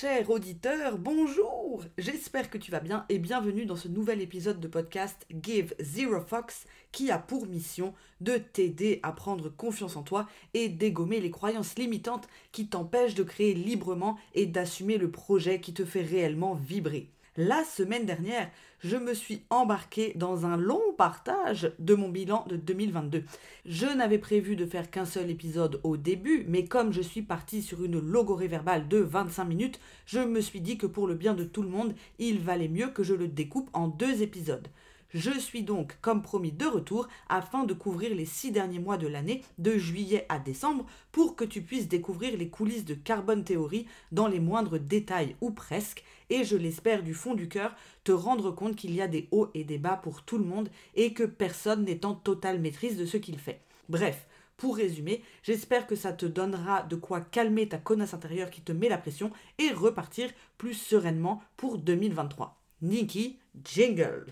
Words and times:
cher 0.00 0.30
auditeur, 0.30 0.96
bonjour 0.96 1.84
J'espère 1.98 2.48
que 2.48 2.56
tu 2.56 2.70
vas 2.70 2.80
bien 2.80 3.04
et 3.10 3.18
bienvenue 3.18 3.66
dans 3.66 3.76
ce 3.76 3.86
nouvel 3.86 4.22
épisode 4.22 4.58
de 4.58 4.66
podcast 4.66 5.26
Give 5.42 5.74
Zero 5.78 6.22
Fox 6.22 6.64
qui 6.90 7.10
a 7.10 7.18
pour 7.18 7.46
mission 7.46 7.92
de 8.22 8.38
t'aider 8.38 9.00
à 9.02 9.12
prendre 9.12 9.50
confiance 9.50 9.96
en 9.96 10.02
toi 10.02 10.26
et 10.54 10.70
dégommer 10.70 11.20
les 11.20 11.30
croyances 11.30 11.76
limitantes 11.76 12.28
qui 12.50 12.66
t'empêchent 12.66 13.14
de 13.14 13.24
créer 13.24 13.52
librement 13.52 14.16
et 14.32 14.46
d'assumer 14.46 14.96
le 14.96 15.10
projet 15.10 15.60
qui 15.60 15.74
te 15.74 15.84
fait 15.84 16.00
réellement 16.00 16.54
vibrer. 16.54 17.10
La 17.36 17.62
semaine 17.64 18.06
dernière, 18.06 18.50
je 18.82 18.96
me 18.96 19.14
suis 19.14 19.42
embarqué 19.50 20.12
dans 20.16 20.46
un 20.46 20.56
long 20.56 20.80
partage 20.96 21.72
de 21.78 21.94
mon 21.94 22.08
bilan 22.08 22.44
de 22.48 22.56
2022. 22.56 23.24
Je 23.66 23.86
n'avais 23.86 24.18
prévu 24.18 24.56
de 24.56 24.66
faire 24.66 24.90
qu'un 24.90 25.04
seul 25.04 25.30
épisode 25.30 25.80
au 25.84 25.96
début, 25.96 26.44
mais 26.48 26.64
comme 26.64 26.92
je 26.92 27.02
suis 27.02 27.22
parti 27.22 27.62
sur 27.62 27.84
une 27.84 28.00
logorée 28.00 28.48
verbale 28.48 28.88
de 28.88 28.98
25 28.98 29.44
minutes, 29.44 29.80
je 30.06 30.20
me 30.20 30.40
suis 30.40 30.60
dit 30.60 30.78
que 30.78 30.86
pour 30.86 31.06
le 31.06 31.14
bien 31.14 31.34
de 31.34 31.44
tout 31.44 31.62
le 31.62 31.68
monde, 31.68 31.94
il 32.18 32.40
valait 32.40 32.68
mieux 32.68 32.88
que 32.88 33.02
je 33.02 33.14
le 33.14 33.28
découpe 33.28 33.70
en 33.72 33.88
deux 33.88 34.22
épisodes. 34.22 34.68
Je 35.12 35.36
suis 35.40 35.64
donc, 35.64 35.96
comme 36.00 36.22
promis, 36.22 36.52
de 36.52 36.66
retour 36.66 37.08
afin 37.28 37.64
de 37.64 37.74
couvrir 37.74 38.14
les 38.14 38.24
six 38.24 38.52
derniers 38.52 38.78
mois 38.78 38.96
de 38.96 39.08
l'année, 39.08 39.42
de 39.58 39.76
juillet 39.76 40.24
à 40.28 40.38
décembre, 40.38 40.86
pour 41.10 41.34
que 41.34 41.44
tu 41.44 41.62
puisses 41.62 41.88
découvrir 41.88 42.36
les 42.36 42.48
coulisses 42.48 42.84
de 42.84 42.94
Carbone 42.94 43.42
Theory 43.42 43.86
dans 44.12 44.28
les 44.28 44.38
moindres 44.38 44.78
détails 44.78 45.34
ou 45.40 45.50
presque, 45.50 46.04
et 46.30 46.44
je 46.44 46.56
l'espère 46.56 47.02
du 47.02 47.12
fond 47.12 47.34
du 47.34 47.48
cœur, 47.48 47.74
te 48.04 48.12
rendre 48.12 48.52
compte 48.52 48.76
qu'il 48.76 48.94
y 48.94 49.02
a 49.02 49.08
des 49.08 49.26
hauts 49.32 49.50
et 49.52 49.64
des 49.64 49.78
bas 49.78 49.96
pour 49.96 50.22
tout 50.22 50.38
le 50.38 50.44
monde 50.44 50.70
et 50.94 51.12
que 51.12 51.24
personne 51.24 51.84
n'est 51.84 52.06
en 52.06 52.14
totale 52.14 52.60
maîtrise 52.60 52.96
de 52.96 53.04
ce 53.06 53.16
qu'il 53.16 53.38
fait. 53.38 53.62
Bref, 53.88 54.28
pour 54.56 54.76
résumer, 54.76 55.24
j'espère 55.42 55.88
que 55.88 55.96
ça 55.96 56.12
te 56.12 56.26
donnera 56.26 56.82
de 56.84 56.94
quoi 56.94 57.20
calmer 57.20 57.68
ta 57.68 57.78
connasse 57.78 58.14
intérieure 58.14 58.50
qui 58.50 58.60
te 58.60 58.70
met 58.70 58.88
la 58.88 58.98
pression 58.98 59.32
et 59.58 59.72
repartir 59.72 60.30
plus 60.56 60.74
sereinement 60.74 61.42
pour 61.56 61.78
2023. 61.78 62.60
Nikki, 62.82 63.38
jingle 63.64 64.26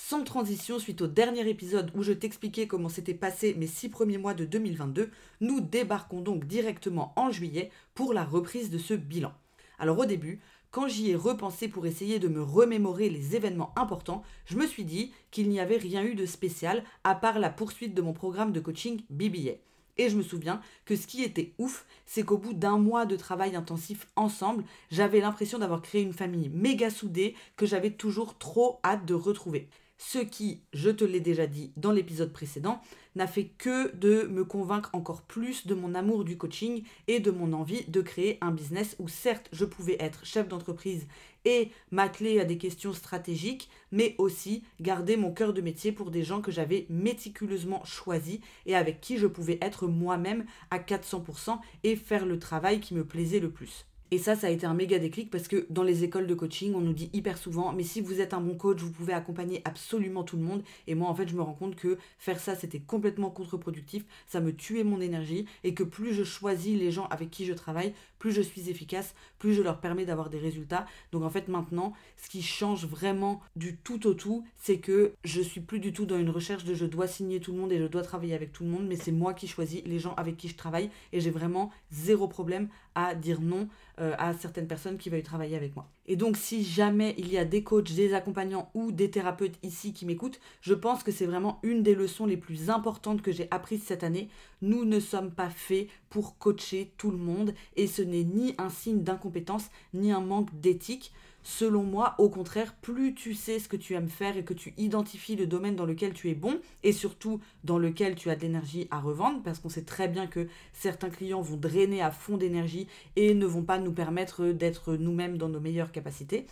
sans 0.00 0.22
transition, 0.22 0.78
suite 0.78 1.02
au 1.02 1.08
dernier 1.08 1.48
épisode 1.48 1.90
où 1.92 2.04
je 2.04 2.12
t'expliquais 2.12 2.68
comment 2.68 2.88
s'étaient 2.88 3.14
passés 3.14 3.54
mes 3.54 3.66
six 3.66 3.88
premiers 3.88 4.16
mois 4.16 4.32
de 4.32 4.44
2022, 4.44 5.10
nous 5.40 5.60
débarquons 5.60 6.20
donc 6.20 6.46
directement 6.46 7.12
en 7.16 7.32
juillet 7.32 7.70
pour 7.94 8.14
la 8.14 8.24
reprise 8.24 8.70
de 8.70 8.78
ce 8.78 8.94
bilan. 8.94 9.32
Alors 9.78 9.98
au 9.98 10.06
début, 10.06 10.40
quand 10.70 10.86
j'y 10.86 11.10
ai 11.10 11.16
repensé 11.16 11.66
pour 11.66 11.84
essayer 11.84 12.20
de 12.20 12.28
me 12.28 12.42
remémorer 12.42 13.10
les 13.10 13.34
événements 13.34 13.72
importants, 13.76 14.22
je 14.46 14.56
me 14.56 14.66
suis 14.66 14.84
dit 14.84 15.12
qu'il 15.32 15.48
n'y 15.48 15.60
avait 15.60 15.78
rien 15.78 16.04
eu 16.04 16.14
de 16.14 16.26
spécial 16.26 16.84
à 17.02 17.16
part 17.16 17.40
la 17.40 17.50
poursuite 17.50 17.94
de 17.94 18.02
mon 18.02 18.12
programme 18.12 18.52
de 18.52 18.60
coaching 18.60 19.00
BBA. 19.10 19.56
Et 19.98 20.08
je 20.08 20.16
me 20.16 20.22
souviens 20.22 20.60
que 20.84 20.96
ce 20.96 21.06
qui 21.06 21.22
était 21.22 21.52
ouf, 21.58 21.84
c'est 22.06 22.22
qu'au 22.22 22.38
bout 22.38 22.54
d'un 22.54 22.78
mois 22.78 23.04
de 23.04 23.16
travail 23.16 23.56
intensif 23.56 24.06
ensemble, 24.16 24.64
j'avais 24.90 25.20
l'impression 25.20 25.58
d'avoir 25.58 25.82
créé 25.82 26.02
une 26.02 26.12
famille 26.12 26.48
méga 26.48 26.88
soudée 26.88 27.34
que 27.56 27.66
j'avais 27.66 27.90
toujours 27.90 28.38
trop 28.38 28.78
hâte 28.84 29.04
de 29.04 29.14
retrouver 29.14 29.68
ce 29.98 30.18
qui, 30.20 30.62
je 30.72 30.90
te 30.90 31.04
l'ai 31.04 31.20
déjà 31.20 31.46
dit 31.46 31.72
dans 31.76 31.90
l'épisode 31.90 32.32
précédent, 32.32 32.80
n'a 33.16 33.26
fait 33.26 33.46
que 33.58 33.94
de 33.96 34.28
me 34.28 34.44
convaincre 34.44 34.90
encore 34.92 35.22
plus 35.22 35.66
de 35.66 35.74
mon 35.74 35.94
amour 35.94 36.24
du 36.24 36.38
coaching 36.38 36.84
et 37.08 37.18
de 37.18 37.32
mon 37.32 37.52
envie 37.52 37.84
de 37.88 38.00
créer 38.00 38.38
un 38.40 38.52
business 38.52 38.94
où 39.00 39.08
certes 39.08 39.48
je 39.52 39.64
pouvais 39.64 39.96
être 39.98 40.24
chef 40.24 40.46
d'entreprise 40.46 41.08
et 41.44 41.72
m'atteler 41.90 42.38
à 42.38 42.44
des 42.44 42.58
questions 42.58 42.92
stratégiques, 42.92 43.68
mais 43.90 44.14
aussi 44.18 44.62
garder 44.80 45.16
mon 45.16 45.32
cœur 45.32 45.52
de 45.52 45.60
métier 45.60 45.90
pour 45.90 46.12
des 46.12 46.22
gens 46.22 46.40
que 46.40 46.52
j'avais 46.52 46.86
méticuleusement 46.88 47.84
choisis 47.84 48.38
et 48.66 48.76
avec 48.76 49.00
qui 49.00 49.18
je 49.18 49.26
pouvais 49.26 49.58
être 49.60 49.88
moi-même 49.88 50.46
à 50.70 50.78
400% 50.78 51.58
et 51.82 51.96
faire 51.96 52.24
le 52.24 52.38
travail 52.38 52.80
qui 52.80 52.94
me 52.94 53.04
plaisait 53.04 53.40
le 53.40 53.50
plus. 53.50 53.84
Et 54.10 54.16
ça, 54.16 54.34
ça 54.36 54.46
a 54.46 54.50
été 54.50 54.64
un 54.64 54.72
méga 54.72 54.98
déclic 54.98 55.30
parce 55.30 55.48
que 55.48 55.66
dans 55.68 55.82
les 55.82 56.02
écoles 56.02 56.26
de 56.26 56.34
coaching, 56.34 56.72
on 56.74 56.80
nous 56.80 56.94
dit 56.94 57.10
hyper 57.12 57.36
souvent, 57.36 57.72
mais 57.74 57.82
si 57.82 58.00
vous 58.00 58.20
êtes 58.20 58.32
un 58.32 58.40
bon 58.40 58.54
coach, 58.54 58.78
vous 58.80 58.90
pouvez 58.90 59.12
accompagner 59.12 59.60
absolument 59.66 60.24
tout 60.24 60.38
le 60.38 60.42
monde. 60.42 60.62
Et 60.86 60.94
moi, 60.94 61.10
en 61.10 61.14
fait, 61.14 61.28
je 61.28 61.36
me 61.36 61.42
rends 61.42 61.52
compte 61.52 61.76
que 61.76 61.98
faire 62.18 62.40
ça, 62.40 62.54
c'était 62.54 62.80
complètement 62.80 63.28
contre-productif. 63.28 64.04
Ça 64.26 64.40
me 64.40 64.54
tuait 64.54 64.84
mon 64.84 65.02
énergie 65.02 65.44
et 65.62 65.74
que 65.74 65.82
plus 65.82 66.14
je 66.14 66.24
choisis 66.24 66.78
les 66.78 66.90
gens 66.90 67.06
avec 67.08 67.30
qui 67.30 67.44
je 67.44 67.52
travaille, 67.52 67.92
plus 68.18 68.32
je 68.32 68.42
suis 68.42 68.70
efficace, 68.70 69.14
plus 69.38 69.54
je 69.54 69.62
leur 69.62 69.80
permets 69.80 70.04
d'avoir 70.04 70.30
des 70.30 70.38
résultats. 70.38 70.86
Donc 71.12 71.22
en 71.22 71.30
fait, 71.30 71.48
maintenant, 71.48 71.92
ce 72.16 72.28
qui 72.28 72.42
change 72.42 72.86
vraiment 72.86 73.40
du 73.56 73.76
tout 73.76 74.06
au 74.06 74.14
tout, 74.14 74.44
c'est 74.56 74.78
que 74.78 75.14
je 75.24 75.40
suis 75.40 75.60
plus 75.60 75.80
du 75.80 75.92
tout 75.92 76.06
dans 76.06 76.18
une 76.18 76.30
recherche 76.30 76.64
de 76.64 76.74
je 76.74 76.86
dois 76.86 77.06
signer 77.06 77.40
tout 77.40 77.52
le 77.52 77.58
monde 77.58 77.72
et 77.72 77.78
je 77.78 77.86
dois 77.86 78.02
travailler 78.02 78.34
avec 78.34 78.52
tout 78.52 78.64
le 78.64 78.70
monde, 78.70 78.86
mais 78.86 78.96
c'est 78.96 79.12
moi 79.12 79.34
qui 79.34 79.46
choisis 79.46 79.82
les 79.84 79.98
gens 79.98 80.14
avec 80.14 80.36
qui 80.36 80.48
je 80.48 80.56
travaille 80.56 80.90
et 81.12 81.20
j'ai 81.20 81.30
vraiment 81.30 81.70
zéro 81.90 82.28
problème 82.28 82.68
à 82.94 83.14
dire 83.14 83.40
non 83.40 83.68
euh, 84.00 84.14
à 84.18 84.34
certaines 84.34 84.68
personnes 84.68 84.98
qui 84.98 85.10
veulent 85.10 85.22
travailler 85.22 85.56
avec 85.56 85.74
moi. 85.76 85.88
Et 86.10 86.16
donc 86.16 86.38
si 86.38 86.64
jamais 86.64 87.14
il 87.18 87.30
y 87.30 87.36
a 87.36 87.44
des 87.44 87.62
coachs, 87.62 87.92
des 87.92 88.14
accompagnants 88.14 88.70
ou 88.72 88.92
des 88.92 89.10
thérapeutes 89.10 89.58
ici 89.62 89.92
qui 89.92 90.06
m'écoutent, 90.06 90.40
je 90.62 90.72
pense 90.72 91.02
que 91.02 91.12
c'est 91.12 91.26
vraiment 91.26 91.60
une 91.62 91.82
des 91.82 91.94
leçons 91.94 92.24
les 92.24 92.38
plus 92.38 92.70
importantes 92.70 93.20
que 93.20 93.30
j'ai 93.30 93.46
apprises 93.50 93.82
cette 93.84 94.02
année. 94.02 94.30
Nous 94.62 94.86
ne 94.86 95.00
sommes 95.00 95.30
pas 95.30 95.50
faits 95.50 95.88
pour 96.08 96.38
coacher 96.38 96.92
tout 96.96 97.10
le 97.10 97.18
monde 97.18 97.52
et 97.76 97.86
ce 97.86 98.00
n'est 98.00 98.24
ni 98.24 98.54
un 98.56 98.70
signe 98.70 99.02
d'incompétence 99.02 99.66
ni 99.92 100.10
un 100.10 100.22
manque 100.22 100.58
d'éthique. 100.58 101.12
Selon 101.50 101.82
moi, 101.82 102.14
au 102.18 102.28
contraire, 102.28 102.74
plus 102.74 103.14
tu 103.14 103.32
sais 103.32 103.58
ce 103.58 103.70
que 103.70 103.76
tu 103.78 103.94
aimes 103.94 104.10
faire 104.10 104.36
et 104.36 104.44
que 104.44 104.52
tu 104.52 104.74
identifies 104.76 105.34
le 105.34 105.46
domaine 105.46 105.76
dans 105.76 105.86
lequel 105.86 106.12
tu 106.12 106.28
es 106.28 106.34
bon 106.34 106.60
et 106.82 106.92
surtout 106.92 107.40
dans 107.64 107.78
lequel 107.78 108.16
tu 108.16 108.28
as 108.28 108.36
de 108.36 108.42
l'énergie 108.42 108.86
à 108.90 109.00
revendre, 109.00 109.42
parce 109.42 109.58
qu'on 109.58 109.70
sait 109.70 109.82
très 109.82 110.08
bien 110.08 110.26
que 110.26 110.46
certains 110.74 111.08
clients 111.08 111.40
vont 111.40 111.56
drainer 111.56 112.02
à 112.02 112.10
fond 112.10 112.36
d'énergie 112.36 112.86
et 113.16 113.32
ne 113.32 113.46
vont 113.46 113.62
pas 113.62 113.78
nous 113.78 113.92
permettre 113.92 114.48
d'être 114.48 114.96
nous-mêmes 114.96 115.38
dans 115.38 115.48
nos 115.48 115.58
meilleures 115.58 115.90
capacités, 115.90 116.44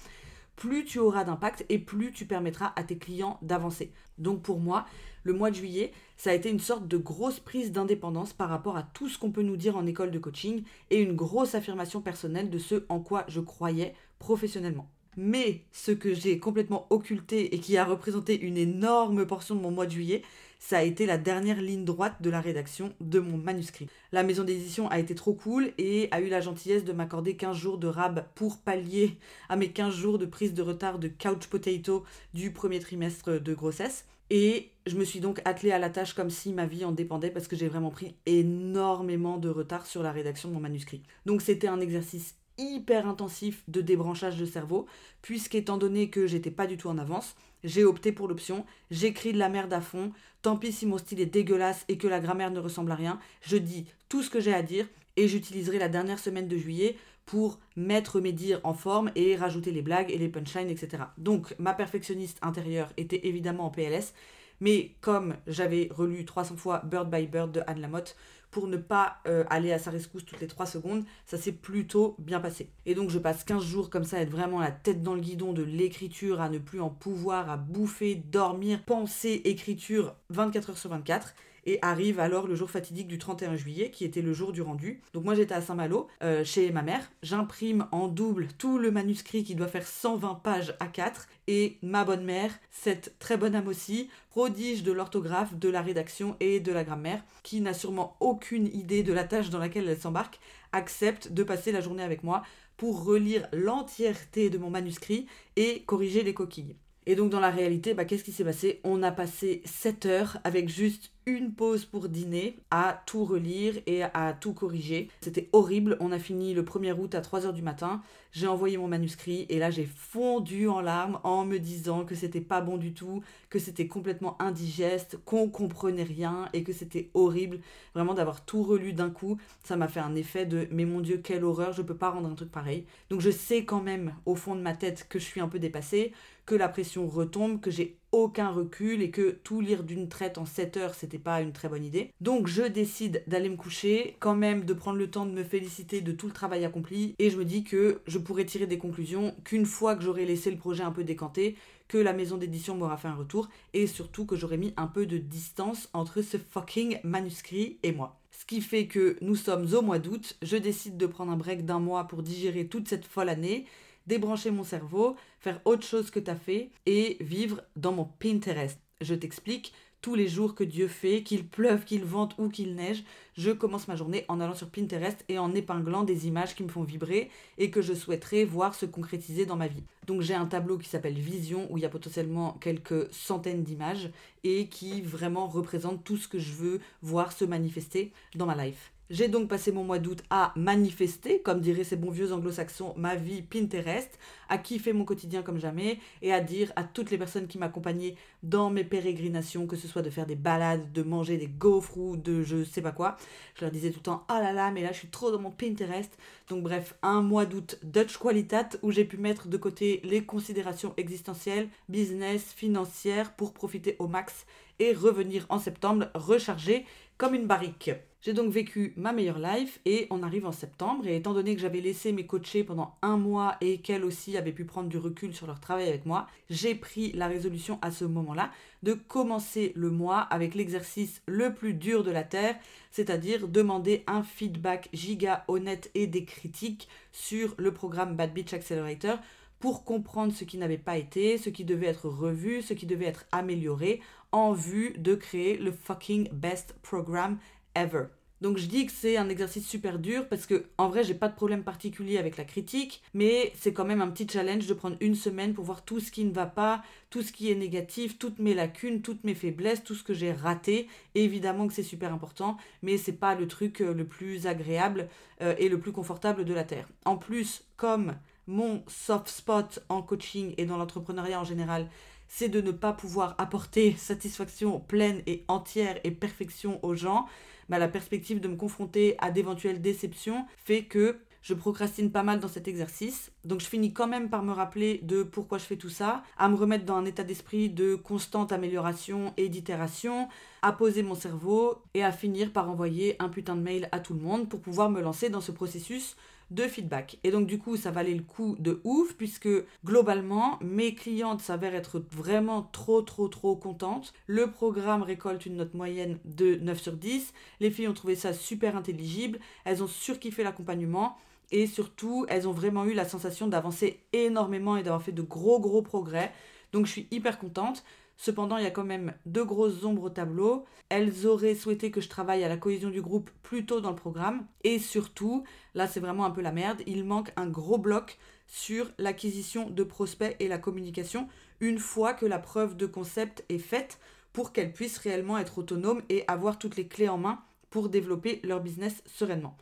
plus 0.56 0.86
tu 0.86 0.98
auras 0.98 1.24
d'impact 1.24 1.66
et 1.68 1.78
plus 1.78 2.10
tu 2.10 2.24
permettras 2.24 2.72
à 2.74 2.82
tes 2.82 2.96
clients 2.96 3.38
d'avancer. 3.42 3.92
Donc 4.16 4.40
pour 4.40 4.60
moi, 4.60 4.86
le 5.24 5.34
mois 5.34 5.50
de 5.50 5.56
juillet, 5.56 5.92
ça 6.16 6.30
a 6.30 6.34
été 6.34 6.48
une 6.48 6.58
sorte 6.58 6.88
de 6.88 6.96
grosse 6.96 7.38
prise 7.38 7.70
d'indépendance 7.70 8.32
par 8.32 8.48
rapport 8.48 8.78
à 8.78 8.82
tout 8.82 9.10
ce 9.10 9.18
qu'on 9.18 9.30
peut 9.30 9.42
nous 9.42 9.58
dire 9.58 9.76
en 9.76 9.84
école 9.84 10.10
de 10.10 10.18
coaching 10.18 10.62
et 10.88 11.02
une 11.02 11.14
grosse 11.14 11.54
affirmation 11.54 12.00
personnelle 12.00 12.48
de 12.48 12.58
ce 12.58 12.86
en 12.88 13.00
quoi 13.00 13.26
je 13.28 13.40
croyais 13.40 13.94
professionnellement. 14.18 14.90
Mais 15.16 15.62
ce 15.72 15.92
que 15.92 16.12
j'ai 16.12 16.38
complètement 16.38 16.86
occulté 16.90 17.54
et 17.54 17.58
qui 17.58 17.78
a 17.78 17.84
représenté 17.84 18.38
une 18.38 18.58
énorme 18.58 19.26
portion 19.26 19.54
de 19.54 19.60
mon 19.60 19.70
mois 19.70 19.86
de 19.86 19.92
juillet, 19.92 20.22
ça 20.58 20.78
a 20.78 20.82
été 20.82 21.06
la 21.06 21.16
dernière 21.16 21.60
ligne 21.60 21.84
droite 21.84 22.20
de 22.20 22.28
la 22.28 22.40
rédaction 22.40 22.92
de 23.00 23.18
mon 23.18 23.38
manuscrit. 23.38 23.88
La 24.12 24.22
maison 24.22 24.44
d'édition 24.44 24.88
a 24.88 24.98
été 24.98 25.14
trop 25.14 25.32
cool 25.32 25.72
et 25.78 26.08
a 26.10 26.20
eu 26.20 26.28
la 26.28 26.42
gentillesse 26.42 26.84
de 26.84 26.92
m'accorder 26.92 27.36
15 27.36 27.56
jours 27.56 27.78
de 27.78 27.86
rab 27.86 28.26
pour 28.34 28.58
pallier 28.58 29.18
à 29.48 29.56
mes 29.56 29.70
15 29.70 29.94
jours 29.94 30.18
de 30.18 30.26
prise 30.26 30.54
de 30.54 30.62
retard 30.62 30.98
de 30.98 31.08
couch 31.08 31.46
potato 31.46 32.04
du 32.34 32.52
premier 32.52 32.80
trimestre 32.80 33.40
de 33.40 33.54
grossesse. 33.54 34.04
Et 34.28 34.72
je 34.86 34.96
me 34.96 35.04
suis 35.04 35.20
donc 35.20 35.40
attelée 35.44 35.72
à 35.72 35.78
la 35.78 35.88
tâche 35.88 36.14
comme 36.14 36.30
si 36.30 36.52
ma 36.52 36.66
vie 36.66 36.84
en 36.84 36.92
dépendait 36.92 37.30
parce 37.30 37.46
que 37.46 37.56
j'ai 37.56 37.68
vraiment 37.68 37.90
pris 37.90 38.16
énormément 38.26 39.38
de 39.38 39.48
retard 39.48 39.86
sur 39.86 40.02
la 40.02 40.12
rédaction 40.12 40.48
de 40.48 40.54
mon 40.54 40.60
manuscrit. 40.60 41.02
Donc 41.26 41.42
c'était 41.42 41.68
un 41.68 41.80
exercice 41.80 42.34
hyper 42.58 43.06
intensif 43.06 43.62
de 43.68 43.80
débranchage 43.80 44.36
de 44.36 44.46
cerveau, 44.46 44.86
puisqu'étant 45.22 45.78
donné 45.78 46.10
que 46.10 46.26
j'étais 46.26 46.50
pas 46.50 46.66
du 46.66 46.76
tout 46.76 46.88
en 46.88 46.98
avance, 46.98 47.36
j'ai 47.64 47.84
opté 47.84 48.12
pour 48.12 48.28
l'option 48.28 48.64
j'écris 48.90 49.32
de 49.32 49.38
la 49.38 49.48
merde 49.48 49.72
à 49.72 49.80
fond, 49.80 50.12
tant 50.42 50.56
pis 50.56 50.72
si 50.72 50.86
mon 50.86 50.98
style 50.98 51.20
est 51.20 51.26
dégueulasse 51.26 51.84
et 51.88 51.98
que 51.98 52.06
la 52.06 52.20
grammaire 52.20 52.50
ne 52.50 52.60
ressemble 52.60 52.92
à 52.92 52.96
rien, 52.96 53.18
je 53.40 53.56
dis 53.56 53.86
tout 54.08 54.22
ce 54.22 54.30
que 54.30 54.40
j'ai 54.40 54.54
à 54.54 54.62
dire 54.62 54.86
et 55.16 55.28
j'utiliserai 55.28 55.78
la 55.78 55.88
dernière 55.88 56.18
semaine 56.18 56.48
de 56.48 56.56
juillet 56.56 56.96
pour 57.24 57.58
mettre 57.74 58.20
mes 58.20 58.32
dires 58.32 58.60
en 58.62 58.72
forme 58.72 59.10
et 59.16 59.34
rajouter 59.34 59.72
les 59.72 59.82
blagues 59.82 60.12
et 60.12 60.18
les 60.18 60.28
punchlines, 60.28 60.70
etc. 60.70 61.02
Donc 61.18 61.54
ma 61.58 61.74
perfectionniste 61.74 62.38
intérieure 62.40 62.88
était 62.96 63.26
évidemment 63.26 63.66
en 63.66 63.70
PLS, 63.70 64.14
mais 64.60 64.92
comme 65.00 65.36
j'avais 65.46 65.88
relu 65.90 66.24
300 66.24 66.56
fois 66.56 66.82
Bird 66.84 67.10
by 67.10 67.26
Bird 67.26 67.52
de 67.52 67.62
Anne 67.66 67.80
Lamotte, 67.80 68.16
pour 68.50 68.68
ne 68.68 68.76
pas 68.76 69.18
euh, 69.26 69.44
aller 69.50 69.72
à 69.72 69.78
sa 69.78 69.90
rescousse 69.90 70.24
toutes 70.24 70.40
les 70.40 70.46
3 70.46 70.64
secondes, 70.66 71.04
ça 71.26 71.36
s'est 71.36 71.52
plutôt 71.52 72.14
bien 72.18 72.40
passé. 72.40 72.70
Et 72.86 72.94
donc 72.94 73.10
je 73.10 73.18
passe 73.18 73.44
15 73.44 73.62
jours 73.62 73.90
comme 73.90 74.04
ça 74.04 74.16
à 74.16 74.20
être 74.20 74.30
vraiment 74.30 74.60
la 74.60 74.70
tête 74.70 75.02
dans 75.02 75.14
le 75.14 75.20
guidon 75.20 75.52
de 75.52 75.62
l'écriture, 75.62 76.40
à 76.40 76.48
ne 76.48 76.58
plus 76.58 76.80
en 76.80 76.88
pouvoir, 76.88 77.50
à 77.50 77.56
bouffer, 77.58 78.14
dormir, 78.14 78.82
penser, 78.82 79.42
écriture 79.44 80.14
24 80.30 80.70
heures 80.70 80.78
sur 80.78 80.90
24. 80.90 81.34
Et 81.66 81.78
arrive 81.82 82.20
alors 82.20 82.46
le 82.46 82.54
jour 82.54 82.70
fatidique 82.70 83.08
du 83.08 83.18
31 83.18 83.56
juillet, 83.56 83.90
qui 83.90 84.04
était 84.04 84.22
le 84.22 84.32
jour 84.32 84.52
du 84.52 84.62
rendu. 84.62 85.00
Donc 85.12 85.24
moi 85.24 85.34
j'étais 85.34 85.54
à 85.54 85.60
Saint-Malo, 85.60 86.06
euh, 86.22 86.44
chez 86.44 86.70
ma 86.70 86.82
mère. 86.82 87.10
J'imprime 87.22 87.86
en 87.92 88.08
double 88.08 88.48
tout 88.56 88.78
le 88.78 88.90
manuscrit 88.90 89.42
qui 89.42 89.56
doit 89.56 89.66
faire 89.66 89.86
120 89.86 90.36
pages 90.36 90.74
à 90.80 90.86
4. 90.86 91.28
Et 91.48 91.78
ma 91.82 92.04
bonne 92.04 92.24
mère, 92.24 92.52
cette 92.70 93.18
très 93.18 93.36
bonne 93.36 93.54
âme 93.54 93.68
aussi, 93.68 94.08
prodige 94.30 94.82
de 94.82 94.92
l'orthographe, 94.92 95.54
de 95.54 95.68
la 95.68 95.82
rédaction 95.82 96.36
et 96.40 96.60
de 96.60 96.72
la 96.72 96.84
grammaire, 96.84 97.22
qui 97.42 97.60
n'a 97.60 97.74
sûrement 97.74 98.16
aucune 98.20 98.66
idée 98.68 99.02
de 99.02 99.12
la 99.12 99.24
tâche 99.24 99.50
dans 99.50 99.58
laquelle 99.58 99.88
elle 99.88 99.98
s'embarque, 99.98 100.40
accepte 100.72 101.32
de 101.32 101.42
passer 101.42 101.72
la 101.72 101.80
journée 101.80 102.02
avec 102.02 102.22
moi 102.22 102.42
pour 102.76 103.04
relire 103.04 103.48
l'entièreté 103.52 104.50
de 104.50 104.58
mon 104.58 104.70
manuscrit 104.70 105.26
et 105.56 105.82
corriger 105.86 106.22
les 106.22 106.34
coquilles. 106.34 106.76
Et 107.08 107.14
donc 107.14 107.30
dans 107.30 107.40
la 107.40 107.50
réalité, 107.50 107.94
bah, 107.94 108.04
qu'est-ce 108.04 108.24
qui 108.24 108.32
s'est 108.32 108.44
passé? 108.44 108.80
On 108.82 109.02
a 109.04 109.12
passé 109.12 109.62
7 109.64 110.06
heures 110.06 110.38
avec 110.42 110.68
juste 110.68 111.12
une 111.28 111.52
pause 111.52 111.84
pour 111.84 112.08
dîner 112.08 112.56
à 112.70 113.02
tout 113.06 113.24
relire 113.24 113.74
et 113.86 114.02
à 114.04 114.32
tout 114.32 114.52
corriger. 114.52 115.08
C'était 115.20 115.48
horrible. 115.52 115.96
On 115.98 116.12
a 116.12 116.20
fini 116.20 116.54
le 116.54 116.62
1er 116.62 116.92
août 116.92 117.16
à 117.16 117.20
3h 117.20 117.52
du 117.52 117.62
matin. 117.62 118.00
J'ai 118.30 118.46
envoyé 118.46 118.76
mon 118.76 118.86
manuscrit 118.86 119.46
et 119.48 119.58
là 119.58 119.70
j'ai 119.70 119.86
fondu 119.86 120.68
en 120.68 120.80
larmes 120.80 121.18
en 121.24 121.44
me 121.44 121.58
disant 121.58 122.04
que 122.04 122.14
c'était 122.14 122.40
pas 122.40 122.60
bon 122.60 122.76
du 122.76 122.92
tout, 122.92 123.22
que 123.50 123.58
c'était 123.58 123.88
complètement 123.88 124.40
indigeste, 124.40 125.18
qu'on 125.24 125.48
comprenait 125.48 126.04
rien 126.04 126.48
et 126.52 126.62
que 126.62 126.72
c'était 126.72 127.10
horrible 127.14 127.58
vraiment 127.94 128.14
d'avoir 128.14 128.44
tout 128.44 128.62
relu 128.62 128.92
d'un 128.92 129.10
coup. 129.10 129.36
Ça 129.64 129.76
m'a 129.76 129.88
fait 129.88 130.00
un 130.00 130.14
effet 130.14 130.46
de 130.46 130.68
mais 130.70 130.84
mon 130.84 131.00
dieu, 131.00 131.18
quelle 131.18 131.44
horreur, 131.44 131.72
je 131.72 131.82
peux 131.82 131.96
pas 131.96 132.10
rendre 132.10 132.28
un 132.28 132.34
truc 132.34 132.52
pareil. 132.52 132.84
Donc 133.10 133.20
je 133.20 133.30
sais 133.30 133.64
quand 133.64 133.82
même 133.82 134.14
au 134.26 134.36
fond 134.36 134.54
de 134.54 134.60
ma 134.60 134.74
tête 134.74 135.06
que 135.08 135.18
je 135.18 135.24
suis 135.24 135.40
un 135.40 135.48
peu 135.48 135.58
dépassée, 135.58 136.12
que 136.46 136.54
la 136.54 136.68
pression 136.68 137.08
retombe, 137.08 137.60
que 137.60 137.70
j'ai 137.70 137.98
aucun 138.12 138.48
recul 138.48 139.02
et 139.02 139.10
que 139.10 139.30
tout 139.42 139.60
lire 139.60 139.82
d'une 139.82 140.08
traite 140.08 140.38
en 140.38 140.46
7 140.46 140.76
heures, 140.78 140.94
c'était 140.94 141.18
pas 141.18 141.42
une 141.42 141.52
très 141.52 141.68
bonne 141.68 141.84
idée. 141.84 142.12
Donc 142.20 142.46
je 142.46 142.62
décide 142.62 143.22
d'aller 143.26 143.50
me 143.50 143.56
coucher, 143.56 144.16
quand 144.20 144.36
même 144.36 144.64
de 144.64 144.72
prendre 144.72 144.96
le 144.96 145.10
temps 145.10 145.26
de 145.26 145.32
me 145.32 145.44
féliciter 145.44 146.00
de 146.00 146.12
tout 146.12 146.28
le 146.28 146.32
travail 146.32 146.64
accompli 146.64 147.14
et 147.18 147.30
je 147.30 147.36
me 147.36 147.44
dis 147.44 147.64
que 147.64 148.00
je 148.06 148.18
pourrais 148.18 148.46
tirer 148.46 148.66
des 148.66 148.78
conclusions 148.78 149.34
qu'une 149.44 149.66
fois 149.66 149.96
que 149.96 150.02
j'aurai 150.02 150.24
laissé 150.24 150.50
le 150.50 150.56
projet 150.56 150.84
un 150.84 150.92
peu 150.92 151.04
décanté, 151.04 151.56
que 151.88 151.98
la 151.98 152.12
maison 152.12 152.36
d'édition 152.36 152.76
m'aura 152.76 152.96
fait 152.96 153.08
un 153.08 153.14
retour 153.14 153.48
et 153.74 153.86
surtout 153.86 154.24
que 154.24 154.36
j'aurai 154.36 154.56
mis 154.56 154.72
un 154.76 154.86
peu 154.86 155.06
de 155.06 155.18
distance 155.18 155.88
entre 155.92 156.22
ce 156.22 156.36
fucking 156.38 157.00
manuscrit 157.02 157.78
et 157.82 157.92
moi. 157.92 158.18
Ce 158.30 158.44
qui 158.44 158.60
fait 158.60 158.86
que 158.86 159.16
nous 159.20 159.36
sommes 159.36 159.66
au 159.74 159.82
mois 159.82 159.98
d'août, 159.98 160.36
je 160.42 160.56
décide 160.56 160.96
de 160.96 161.06
prendre 161.06 161.32
un 161.32 161.36
break 161.36 161.64
d'un 161.64 161.80
mois 161.80 162.04
pour 162.04 162.22
digérer 162.22 162.66
toute 162.66 162.88
cette 162.88 163.06
folle 163.06 163.28
année 163.28 163.66
débrancher 164.06 164.50
mon 164.50 164.64
cerveau, 164.64 165.16
faire 165.40 165.60
autre 165.64 165.84
chose 165.84 166.10
que 166.10 166.20
tu 166.20 166.30
as 166.30 166.36
fait 166.36 166.70
et 166.86 167.16
vivre 167.20 167.62
dans 167.76 167.92
mon 167.92 168.04
Pinterest. 168.04 168.78
Je 169.00 169.14
t'explique, 169.14 169.72
tous 170.06 170.14
les 170.14 170.28
jours 170.28 170.54
que 170.54 170.62
Dieu 170.62 170.86
fait, 170.86 171.24
qu'il 171.24 171.48
pleuve, 171.48 171.84
qu'il 171.84 172.04
vente 172.04 172.36
ou 172.38 172.48
qu'il 172.48 172.76
neige, 172.76 173.02
je 173.36 173.50
commence 173.50 173.88
ma 173.88 173.96
journée 173.96 174.24
en 174.28 174.40
allant 174.40 174.54
sur 174.54 174.70
Pinterest 174.70 175.24
et 175.28 175.38
en 175.38 175.52
épinglant 175.52 176.04
des 176.04 176.28
images 176.28 176.54
qui 176.54 176.62
me 176.62 176.68
font 176.68 176.84
vibrer 176.84 177.28
et 177.58 177.70
que 177.70 177.82
je 177.82 177.92
souhaiterais 177.92 178.44
voir 178.44 178.74
se 178.76 178.86
concrétiser 178.86 179.46
dans 179.46 179.56
ma 179.56 179.66
vie. 179.66 179.82
Donc 180.06 180.22
j'ai 180.22 180.34
un 180.34 180.46
tableau 180.46 180.78
qui 180.78 180.88
s'appelle 180.88 181.18
Vision 181.18 181.66
où 181.70 181.76
il 181.78 181.82
y 181.82 181.86
a 181.86 181.88
potentiellement 181.90 182.52
quelques 182.60 183.12
centaines 183.12 183.64
d'images 183.64 184.10
et 184.44 184.68
qui 184.68 185.02
vraiment 185.02 185.48
représente 185.48 186.04
tout 186.04 186.16
ce 186.16 186.28
que 186.28 186.38
je 186.38 186.52
veux 186.52 186.80
voir 187.02 187.32
se 187.32 187.44
manifester 187.44 188.12
dans 188.36 188.46
ma 188.46 188.64
life. 188.64 188.92
J'ai 189.08 189.28
donc 189.28 189.48
passé 189.48 189.70
mon 189.70 189.84
mois 189.84 190.00
d'août 190.00 190.24
à 190.30 190.52
manifester, 190.56 191.40
comme 191.40 191.60
diraient 191.60 191.84
ces 191.84 191.94
bons 191.94 192.10
vieux 192.10 192.32
anglo-saxons, 192.32 192.92
ma 192.96 193.14
vie 193.14 193.40
Pinterest, 193.40 194.18
à 194.48 194.58
kiffer 194.58 194.92
mon 194.92 195.04
quotidien 195.04 195.42
comme 195.42 195.60
jamais 195.60 196.00
et 196.22 196.32
à 196.32 196.40
dire 196.40 196.72
à 196.74 196.82
toutes 196.82 197.12
les 197.12 197.18
personnes 197.18 197.46
qui 197.46 197.56
m'accompagnaient 197.56 198.16
dans 198.42 198.68
mes 198.68 198.82
pérégrinations, 198.82 199.68
que 199.68 199.76
ce 199.76 199.86
soit 199.86 200.02
de 200.02 200.10
faire 200.10 200.26
des 200.26 200.34
balades, 200.34 200.90
de 200.90 201.04
manger 201.04 201.36
des 201.36 201.46
gaufres 201.46 201.96
ou 201.96 202.16
de 202.16 202.42
je 202.42 202.64
sais 202.64 202.82
pas 202.82 202.90
quoi. 202.90 203.16
Je 203.54 203.60
leur 203.60 203.70
disais 203.70 203.90
tout 203.90 204.00
le 204.00 204.02
temps 204.02 204.24
ah 204.26 204.40
là 204.40 204.52
là, 204.52 204.72
mais 204.72 204.82
là 204.82 204.90
je 204.90 204.98
suis 204.98 205.08
trop 205.08 205.30
dans 205.30 205.40
mon 205.40 205.52
Pinterest. 205.52 206.10
Donc 206.48 206.64
bref, 206.64 206.96
un 207.02 207.22
mois 207.22 207.46
d'août 207.46 207.78
Dutch 207.84 208.16
Qualitat 208.16 208.70
où 208.82 208.90
j'ai 208.90 209.04
pu 209.04 209.18
mettre 209.18 209.46
de 209.46 209.56
côté 209.56 210.00
les 210.02 210.24
considérations 210.24 210.94
existentielles, 210.96 211.68
business, 211.88 212.52
financières 212.52 213.36
pour 213.36 213.52
profiter 213.52 213.94
au 214.00 214.08
max 214.08 214.46
et 214.80 214.92
revenir 214.92 215.46
en 215.48 215.60
septembre 215.60 216.08
rechargé 216.14 216.84
comme 217.18 217.34
une 217.36 217.46
barrique. 217.46 217.92
J'ai 218.26 218.32
donc 218.32 218.50
vécu 218.50 218.92
ma 218.96 219.12
meilleure 219.12 219.38
life 219.38 219.78
et 219.84 220.08
on 220.10 220.24
arrive 220.24 220.46
en 220.46 220.50
septembre 220.50 221.06
et 221.06 221.14
étant 221.14 221.32
donné 221.32 221.54
que 221.54 221.60
j'avais 221.60 221.80
laissé 221.80 222.10
mes 222.10 222.26
coachés 222.26 222.64
pendant 222.64 222.96
un 223.00 223.16
mois 223.16 223.54
et 223.60 223.78
qu'elles 223.78 224.04
aussi 224.04 224.36
avaient 224.36 224.50
pu 224.50 224.64
prendre 224.64 224.88
du 224.88 224.98
recul 224.98 225.32
sur 225.32 225.46
leur 225.46 225.60
travail 225.60 225.86
avec 225.86 226.06
moi, 226.06 226.26
j'ai 226.50 226.74
pris 226.74 227.12
la 227.12 227.28
résolution 227.28 227.78
à 227.82 227.92
ce 227.92 228.04
moment-là 228.04 228.50
de 228.82 228.94
commencer 228.94 229.70
le 229.76 229.90
mois 229.90 230.18
avec 230.18 230.56
l'exercice 230.56 231.22
le 231.26 231.54
plus 231.54 231.72
dur 231.72 232.02
de 232.02 232.10
la 232.10 232.24
Terre, 232.24 232.56
c'est-à-dire 232.90 233.46
demander 233.46 234.02
un 234.08 234.24
feedback 234.24 234.88
giga 234.92 235.44
honnête 235.46 235.92
et 235.94 236.08
des 236.08 236.24
critiques 236.24 236.88
sur 237.12 237.54
le 237.58 237.72
programme 237.72 238.16
Bad 238.16 238.34
Beach 238.34 238.52
Accelerator 238.52 239.20
pour 239.60 239.84
comprendre 239.84 240.32
ce 240.32 240.42
qui 240.42 240.58
n'avait 240.58 240.78
pas 240.78 240.98
été, 240.98 241.38
ce 241.38 241.48
qui 241.48 241.64
devait 241.64 241.86
être 241.86 242.08
revu, 242.08 242.60
ce 242.60 242.74
qui 242.74 242.86
devait 242.86 243.06
être 243.06 243.24
amélioré 243.30 244.00
en 244.32 244.52
vue 244.52 244.94
de 244.98 245.14
créer 245.14 245.56
le 245.58 245.70
fucking 245.70 246.28
best 246.32 246.74
program 246.82 247.38
ever. 247.76 248.06
Donc 248.42 248.58
je 248.58 248.66
dis 248.66 248.84
que 248.84 248.92
c'est 248.92 249.16
un 249.16 249.28
exercice 249.30 249.66
super 249.66 249.98
dur 249.98 250.28
parce 250.28 250.44
que 250.44 250.66
en 250.76 250.88
vrai 250.88 251.04
j'ai 251.04 251.14
pas 251.14 251.28
de 251.28 251.34
problème 251.34 251.64
particulier 251.64 252.18
avec 252.18 252.36
la 252.36 252.44
critique, 252.44 253.02
mais 253.14 253.52
c'est 253.58 253.72
quand 253.72 253.84
même 253.84 254.02
un 254.02 254.08
petit 254.08 254.28
challenge 254.30 254.66
de 254.66 254.74
prendre 254.74 254.96
une 255.00 255.14
semaine 255.14 255.54
pour 255.54 255.64
voir 255.64 255.84
tout 255.84 256.00
ce 256.00 256.10
qui 256.10 256.24
ne 256.24 256.32
va 256.32 256.46
pas, 256.46 256.82
tout 257.08 257.22
ce 257.22 257.32
qui 257.32 257.50
est 257.50 257.54
négatif, 257.54 258.18
toutes 258.18 258.38
mes 258.38 258.54
lacunes, 258.54 259.00
toutes 259.00 259.24
mes 259.24 259.34
faiblesses, 259.34 259.82
tout 259.82 259.94
ce 259.94 260.02
que 260.02 260.12
j'ai 260.12 260.32
raté. 260.32 260.88
évidemment 261.14 261.66
que 261.66 261.72
c'est 261.72 261.82
super 261.82 262.12
important, 262.12 262.58
mais 262.82 262.98
c'est 262.98 263.12
pas 263.12 263.34
le 263.34 263.48
truc 263.48 263.80
euh, 263.80 263.94
le 263.94 264.06
plus 264.06 264.46
agréable 264.46 265.08
euh, 265.40 265.54
et 265.58 265.68
le 265.68 265.80
plus 265.80 265.92
confortable 265.92 266.44
de 266.44 266.52
la 266.52 266.64
terre. 266.64 266.88
En 267.06 267.16
plus, 267.16 267.64
comme 267.76 268.16
mon 268.46 268.84
soft 268.86 269.28
spot 269.28 269.80
en 269.88 270.02
coaching 270.02 270.54
et 270.58 270.66
dans 270.66 270.76
l'entrepreneuriat 270.76 271.40
en 271.40 271.44
général, 271.44 271.88
c'est 272.28 272.48
de 272.48 272.60
ne 272.60 272.72
pas 272.72 272.92
pouvoir 272.92 273.34
apporter 273.38 273.94
satisfaction 273.96 274.80
pleine 274.80 275.22
et 275.26 275.44
entière 275.48 275.98
et 276.04 276.10
perfection 276.10 276.84
aux 276.84 276.94
gens, 276.94 277.26
bah, 277.68 277.78
la 277.78 277.88
perspective 277.88 278.40
de 278.40 278.48
me 278.48 278.56
confronter 278.56 279.16
à 279.18 279.30
d'éventuelles 279.30 279.80
déceptions 279.80 280.46
fait 280.64 280.84
que 280.84 281.18
je 281.46 281.54
procrastine 281.54 282.10
pas 282.10 282.24
mal 282.24 282.40
dans 282.40 282.48
cet 282.48 282.66
exercice. 282.66 283.30
Donc 283.44 283.60
je 283.60 283.66
finis 283.66 283.92
quand 283.92 284.08
même 284.08 284.28
par 284.28 284.42
me 284.42 284.50
rappeler 284.50 284.98
de 285.04 285.22
pourquoi 285.22 285.58
je 285.58 285.62
fais 285.62 285.76
tout 285.76 285.88
ça, 285.88 286.24
à 286.36 286.48
me 286.48 286.56
remettre 286.56 286.84
dans 286.84 286.96
un 286.96 287.04
état 287.04 287.22
d'esprit 287.22 287.70
de 287.70 287.94
constante 287.94 288.50
amélioration 288.50 289.32
et 289.36 289.48
d'itération, 289.48 290.28
à 290.62 290.72
poser 290.72 291.04
mon 291.04 291.14
cerveau 291.14 291.82
et 291.94 292.02
à 292.02 292.10
finir 292.10 292.52
par 292.52 292.68
envoyer 292.68 293.14
un 293.20 293.28
putain 293.28 293.54
de 293.54 293.60
mail 293.60 293.88
à 293.92 294.00
tout 294.00 294.14
le 294.14 294.20
monde 294.20 294.48
pour 294.48 294.60
pouvoir 294.60 294.90
me 294.90 295.00
lancer 295.00 295.28
dans 295.28 295.40
ce 295.40 295.52
processus 295.52 296.16
de 296.50 296.62
feedback. 296.62 297.18
Et 297.24 297.30
donc 297.30 297.46
du 297.46 297.58
coup, 297.58 297.76
ça 297.76 297.90
valait 297.90 298.14
le 298.14 298.22
coup 298.22 298.56
de 298.58 298.80
ouf 298.84 299.14
puisque 299.14 299.48
globalement, 299.84 300.58
mes 300.62 300.94
clientes 300.94 301.40
s'avèrent 301.40 301.74
être 301.74 302.02
vraiment 302.10 302.62
trop 302.72 303.02
trop 303.02 303.28
trop 303.28 303.56
contentes. 303.56 304.12
Le 304.26 304.50
programme 304.50 305.02
récolte 305.02 305.46
une 305.46 305.56
note 305.56 305.74
moyenne 305.74 306.18
de 306.24 306.56
9 306.56 306.80
sur 306.80 306.92
10. 306.92 307.32
Les 307.60 307.70
filles 307.70 307.88
ont 307.88 307.94
trouvé 307.94 308.14
ça 308.14 308.32
super 308.32 308.76
intelligible, 308.76 309.38
elles 309.64 309.82
ont 309.82 309.88
surkiffé 309.88 310.42
l'accompagnement 310.44 311.16
et 311.52 311.66
surtout, 311.66 312.26
elles 312.28 312.48
ont 312.48 312.52
vraiment 312.52 312.84
eu 312.84 312.92
la 312.92 313.08
sensation 313.08 313.46
d'avancer 313.46 314.00
énormément 314.12 314.76
et 314.76 314.82
d'avoir 314.82 315.02
fait 315.02 315.12
de 315.12 315.22
gros 315.22 315.60
gros 315.60 315.82
progrès. 315.82 316.32
Donc 316.72 316.86
je 316.86 316.92
suis 316.92 317.08
hyper 317.10 317.38
contente. 317.38 317.84
Cependant, 318.16 318.56
il 318.56 318.64
y 318.64 318.66
a 318.66 318.70
quand 318.70 318.84
même 318.84 319.14
deux 319.26 319.44
grosses 319.44 319.84
ombres 319.84 320.04
au 320.04 320.10
tableau. 320.10 320.64
Elles 320.88 321.26
auraient 321.26 321.54
souhaité 321.54 321.90
que 321.90 322.00
je 322.00 322.08
travaille 322.08 322.44
à 322.44 322.48
la 322.48 322.56
cohésion 322.56 322.90
du 322.90 323.02
groupe 323.02 323.30
plus 323.42 323.66
tôt 323.66 323.80
dans 323.80 323.90
le 323.90 323.96
programme. 323.96 324.46
Et 324.64 324.78
surtout, 324.78 325.44
là 325.74 325.86
c'est 325.86 326.00
vraiment 326.00 326.24
un 326.24 326.30
peu 326.30 326.40
la 326.40 326.52
merde, 326.52 326.82
il 326.86 327.04
manque 327.04 327.32
un 327.36 327.46
gros 327.46 327.78
bloc 327.78 328.18
sur 328.46 328.90
l'acquisition 328.98 329.68
de 329.68 329.82
prospects 329.82 330.36
et 330.38 330.48
la 330.48 330.58
communication 330.58 331.28
une 331.60 331.78
fois 331.78 332.14
que 332.14 332.26
la 332.26 332.38
preuve 332.38 332.76
de 332.76 332.86
concept 332.86 333.44
est 333.48 333.58
faite 333.58 333.98
pour 334.32 334.52
qu'elles 334.52 334.72
puissent 334.72 334.98
réellement 334.98 335.38
être 335.38 335.58
autonomes 335.58 336.02
et 336.08 336.24
avoir 336.28 336.58
toutes 336.58 336.76
les 336.76 336.86
clés 336.86 337.08
en 337.08 337.18
main 337.18 337.40
pour 337.70 337.88
développer 337.88 338.40
leur 338.44 338.60
business 338.60 339.02
sereinement. 339.06 339.56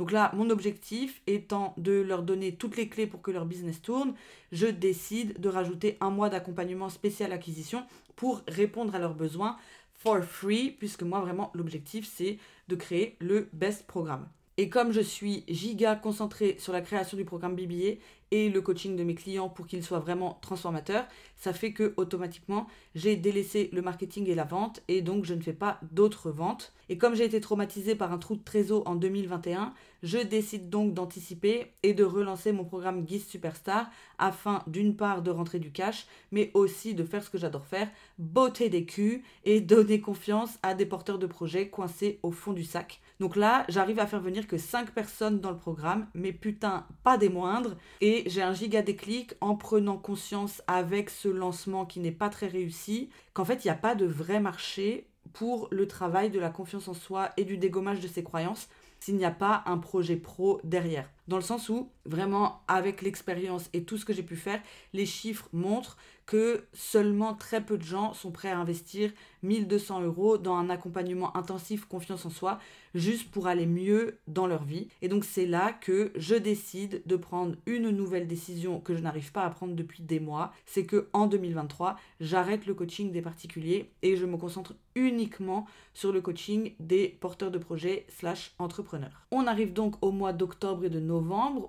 Donc 0.00 0.12
là, 0.12 0.32
mon 0.34 0.48
objectif 0.48 1.20
étant 1.26 1.74
de 1.76 1.92
leur 1.92 2.22
donner 2.22 2.54
toutes 2.54 2.78
les 2.78 2.88
clés 2.88 3.06
pour 3.06 3.20
que 3.20 3.30
leur 3.30 3.44
business 3.44 3.82
tourne, 3.82 4.14
je 4.50 4.66
décide 4.66 5.38
de 5.38 5.50
rajouter 5.50 5.98
un 6.00 6.08
mois 6.08 6.30
d'accompagnement 6.30 6.88
spécial 6.88 7.34
acquisition 7.34 7.84
pour 8.16 8.40
répondre 8.48 8.94
à 8.94 8.98
leurs 8.98 9.12
besoins 9.12 9.58
for 9.92 10.24
free, 10.24 10.70
puisque 10.70 11.02
moi 11.02 11.20
vraiment 11.20 11.50
l'objectif 11.52 12.10
c'est 12.10 12.38
de 12.68 12.76
créer 12.76 13.18
le 13.20 13.50
best 13.52 13.86
programme. 13.86 14.26
Et 14.60 14.68
comme 14.68 14.92
je 14.92 15.00
suis 15.00 15.42
giga 15.48 15.96
concentrée 15.96 16.56
sur 16.58 16.74
la 16.74 16.82
création 16.82 17.16
du 17.16 17.24
programme 17.24 17.56
BBA 17.56 17.96
et 18.30 18.50
le 18.50 18.60
coaching 18.60 18.94
de 18.94 19.02
mes 19.04 19.14
clients 19.14 19.48
pour 19.48 19.66
qu'ils 19.66 19.82
soient 19.82 20.00
vraiment 20.00 20.38
transformateurs, 20.42 21.06
ça 21.34 21.54
fait 21.54 21.72
que 21.72 21.94
automatiquement 21.96 22.66
j'ai 22.94 23.16
délaissé 23.16 23.70
le 23.72 23.80
marketing 23.80 24.28
et 24.28 24.34
la 24.34 24.44
vente 24.44 24.82
et 24.86 25.00
donc 25.00 25.24
je 25.24 25.32
ne 25.32 25.40
fais 25.40 25.54
pas 25.54 25.80
d'autres 25.92 26.30
ventes. 26.30 26.74
Et 26.90 26.98
comme 26.98 27.14
j'ai 27.14 27.24
été 27.24 27.40
traumatisée 27.40 27.94
par 27.94 28.12
un 28.12 28.18
trou 28.18 28.36
de 28.36 28.44
trésor 28.44 28.82
en 28.84 28.96
2021, 28.96 29.72
je 30.02 30.18
décide 30.18 30.68
donc 30.68 30.92
d'anticiper 30.92 31.72
et 31.82 31.94
de 31.94 32.04
relancer 32.04 32.52
mon 32.52 32.66
programme 32.66 33.06
Guise 33.06 33.26
Superstar 33.26 33.90
afin 34.18 34.62
d'une 34.66 34.94
part 34.94 35.22
de 35.22 35.30
rentrer 35.30 35.58
du 35.58 35.72
cash, 35.72 36.06
mais 36.32 36.50
aussi 36.52 36.94
de 36.94 37.04
faire 37.04 37.24
ce 37.24 37.30
que 37.30 37.38
j'adore 37.38 37.64
faire, 37.64 37.88
botter 38.18 38.68
des 38.68 38.84
culs 38.84 39.22
et 39.46 39.60
donner 39.62 40.02
confiance 40.02 40.58
à 40.62 40.74
des 40.74 40.84
porteurs 40.84 41.18
de 41.18 41.26
projets 41.26 41.70
coincés 41.70 42.18
au 42.22 42.30
fond 42.30 42.52
du 42.52 42.64
sac. 42.64 43.00
Donc 43.20 43.36
là, 43.36 43.64
j'arrive 43.68 44.00
à 44.00 44.06
faire 44.06 44.20
venir 44.20 44.46
que 44.46 44.56
5 44.56 44.90
personnes 44.92 45.40
dans 45.40 45.50
le 45.50 45.56
programme, 45.56 46.08
mais 46.14 46.32
putain, 46.32 46.86
pas 47.04 47.18
des 47.18 47.28
moindres. 47.28 47.76
Et 48.00 48.24
j'ai 48.26 48.42
un 48.42 48.54
giga 48.54 48.80
déclic 48.80 49.34
en 49.42 49.56
prenant 49.56 49.98
conscience 49.98 50.62
avec 50.66 51.10
ce 51.10 51.28
lancement 51.28 51.84
qui 51.84 52.00
n'est 52.00 52.10
pas 52.12 52.30
très 52.30 52.48
réussi 52.48 53.10
qu'en 53.34 53.44
fait 53.44 53.64
il 53.64 53.68
n'y 53.68 53.72
a 53.72 53.76
pas 53.76 53.94
de 53.94 54.06
vrai 54.06 54.40
marché 54.40 55.06
pour 55.34 55.68
le 55.70 55.86
travail 55.86 56.30
de 56.30 56.40
la 56.40 56.50
confiance 56.50 56.88
en 56.88 56.94
soi 56.94 57.30
et 57.36 57.44
du 57.44 57.58
dégommage 57.58 58.00
de 58.00 58.08
ses 58.08 58.24
croyances 58.24 58.68
s'il 58.98 59.16
n'y 59.16 59.24
a 59.24 59.30
pas 59.30 59.62
un 59.66 59.78
projet 59.78 60.16
pro 60.16 60.60
derrière. 60.64 61.08
Dans 61.30 61.36
le 61.36 61.42
sens 61.44 61.68
où 61.68 61.92
vraiment 62.06 62.60
avec 62.66 63.02
l'expérience 63.02 63.70
et 63.72 63.84
tout 63.84 63.96
ce 63.96 64.04
que 64.04 64.12
j'ai 64.12 64.24
pu 64.24 64.34
faire, 64.34 64.60
les 64.92 65.06
chiffres 65.06 65.48
montrent 65.52 65.96
que 66.26 66.64
seulement 66.72 67.34
très 67.34 67.64
peu 67.64 67.78
de 67.78 67.82
gens 67.82 68.14
sont 68.14 68.30
prêts 68.30 68.50
à 68.50 68.58
investir 68.58 69.10
1200 69.42 70.02
euros 70.02 70.38
dans 70.38 70.54
un 70.54 70.70
accompagnement 70.70 71.36
intensif 71.36 71.86
confiance 71.86 72.24
en 72.26 72.30
soi 72.30 72.58
juste 72.94 73.30
pour 73.30 73.46
aller 73.46 73.66
mieux 73.66 74.18
dans 74.28 74.46
leur 74.46 74.64
vie. 74.64 74.88
Et 75.02 75.08
donc 75.08 75.24
c'est 75.24 75.46
là 75.46 75.72
que 75.72 76.12
je 76.16 76.34
décide 76.34 77.02
de 77.06 77.16
prendre 77.16 77.56
une 77.66 77.90
nouvelle 77.90 78.26
décision 78.26 78.80
que 78.80 78.94
je 78.94 79.00
n'arrive 79.00 79.32
pas 79.32 79.44
à 79.44 79.50
prendre 79.50 79.74
depuis 79.74 80.02
des 80.02 80.20
mois. 80.20 80.52
C'est 80.66 80.86
que 80.86 81.08
en 81.12 81.26
2023, 81.26 81.96
j'arrête 82.20 82.66
le 82.66 82.74
coaching 82.74 83.12
des 83.12 83.22
particuliers 83.22 83.90
et 84.02 84.16
je 84.16 84.26
me 84.26 84.36
concentre 84.36 84.74
uniquement 84.94 85.66
sur 85.94 86.12
le 86.12 86.20
coaching 86.20 86.72
des 86.80 87.08
porteurs 87.20 87.50
de 87.50 87.58
projets 87.58 88.06
slash 88.08 88.54
entrepreneurs. 88.58 89.26
On 89.30 89.46
arrive 89.46 89.72
donc 89.72 89.94
au 90.00 90.10
mois 90.12 90.32
d'octobre 90.32 90.84
et 90.84 90.90
de 90.90 91.00
novembre 91.00 91.19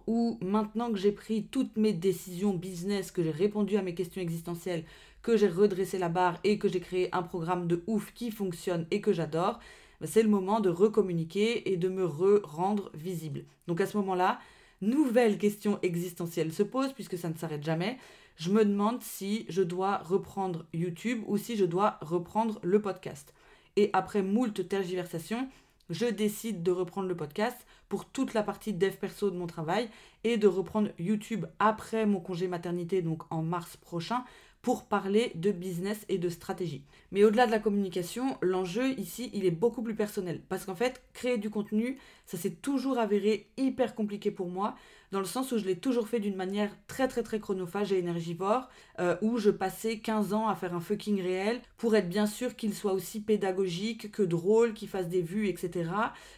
où 0.08 0.38
maintenant 0.42 0.92
que 0.92 0.98
j'ai 0.98 1.12
pris 1.12 1.46
toutes 1.46 1.78
mes 1.78 1.94
décisions 1.94 2.54
business, 2.54 3.12
que 3.12 3.24
j'ai 3.24 3.32
répondu 3.32 3.78
à 3.78 3.82
mes 3.82 3.94
questions 3.94 4.22
existentielles, 4.22 4.84
que 5.22 5.38
j'ai 5.38 5.48
redressé 5.48 5.98
la 5.98 6.10
barre 6.10 6.40
et 6.44 6.58
que 6.58 6.68
j'ai 6.68 6.80
créé 6.80 7.10
un 7.14 7.24
programme 7.24 7.68
de 7.68 7.84
ouf 7.88 8.14
qui 8.14 8.32
fonctionne 8.32 8.88
et 8.92 9.02
que 9.02 9.14
j'adore, 9.14 9.60
bah, 10.00 10.08
c'est 10.08 10.24
le 10.24 10.30
moment 10.30 10.60
de 10.60 10.70
recommuniquer 10.70 11.72
et 11.72 11.78
de 11.78 11.90
me 11.90 12.06
re-rendre 12.06 12.92
visible. 12.94 13.46
Donc 13.68 13.82
à 13.82 13.86
ce 13.86 13.98
moment-là, 13.98 14.40
nouvelle 14.82 15.38
question 15.38 15.80
existentielle 15.84 16.52
se 16.52 16.64
pose 16.64 16.94
puisque 16.94 17.18
ça 17.18 17.30
ne 17.30 17.36
s'arrête 17.36 17.64
jamais. 17.64 17.98
Je 18.36 18.50
me 18.50 18.66
demande 18.66 19.04
si 19.04 19.46
je 19.50 19.62
dois 19.62 19.98
reprendre 19.98 20.66
YouTube 20.74 21.22
ou 21.28 21.38
si 21.38 21.56
je 21.56 21.66
dois 21.66 22.00
reprendre 22.02 22.60
le 22.64 22.82
podcast. 22.82 23.34
Et 23.76 23.90
après 23.94 24.24
moult 24.24 24.68
tergiversations, 24.68 25.48
je 25.92 26.06
décide 26.06 26.64
de 26.64 26.72
reprendre 26.72 27.08
le 27.08 27.16
podcast 27.16 27.58
pour 27.90 28.06
toute 28.06 28.34
la 28.34 28.44
partie 28.44 28.74
dev 28.74 28.96
perso 28.96 29.30
de 29.30 29.38
mon 29.38 29.48
travail 29.48 29.90
et 30.24 30.38
de 30.38 30.48
reprendre 30.48 30.90
YouTube 30.98 31.46
après 31.60 32.06
mon 32.06 32.20
congé 32.20 32.48
maternité, 32.48 33.02
donc 33.02 33.24
en 33.30 33.44
mars 33.44 33.78
prochain, 33.78 34.24
pour 34.62 34.86
parler 34.86 35.32
de 35.36 35.52
business 35.52 36.06
et 36.08 36.18
de 36.18 36.30
stratégie. 36.30 36.84
Mais 37.12 37.24
au-delà 37.24 37.48
de 37.48 37.52
la 37.52 37.60
communication, 37.60 38.38
l'enjeu 38.42 38.98
ici, 39.00 39.30
il 39.34 39.46
est 39.46 39.52
beaucoup 39.52 39.82
plus 39.82 39.96
personnel. 39.96 40.42
Parce 40.50 40.66
qu'en 40.66 40.76
fait, 40.76 41.02
créer 41.14 41.38
du 41.38 41.50
contenu, 41.50 41.98
ça 42.26 42.38
s'est 42.38 42.52
toujours 42.52 43.00
avéré 43.00 43.50
hyper 43.58 43.96
compliqué 43.96 44.32
pour 44.32 44.50
moi 44.50 44.76
dans 45.12 45.20
le 45.20 45.26
sens 45.26 45.52
où 45.52 45.58
je 45.58 45.66
l'ai 45.66 45.76
toujours 45.76 46.08
fait 46.08 46.20
d'une 46.20 46.36
manière 46.36 46.70
très 46.88 47.08
très 47.08 47.22
très 47.22 47.40
chronophage 47.40 47.92
et 47.92 48.00
énergivore, 48.00 48.70
euh, 49.00 49.18
où 49.22 49.38
je 49.38 49.50
passais 49.50 50.00
15 50.00 50.34
ans 50.34 50.48
à 50.48 50.56
faire 50.56 50.74
un 50.74 50.80
fucking 50.80 51.22
réel 51.22 51.60
pour 51.78 51.96
être 51.96 52.08
bien 52.08 52.26
sûr 52.26 52.56
qu'il 52.56 52.74
soit 52.74 52.94
aussi 52.94 53.20
pédagogique 53.20 54.12
que 54.12 54.24
drôle, 54.24 54.74
qu'il 54.74 54.88
fasse 54.88 55.10
des 55.10 55.22
vues, 55.22 55.48
etc. 55.50 55.90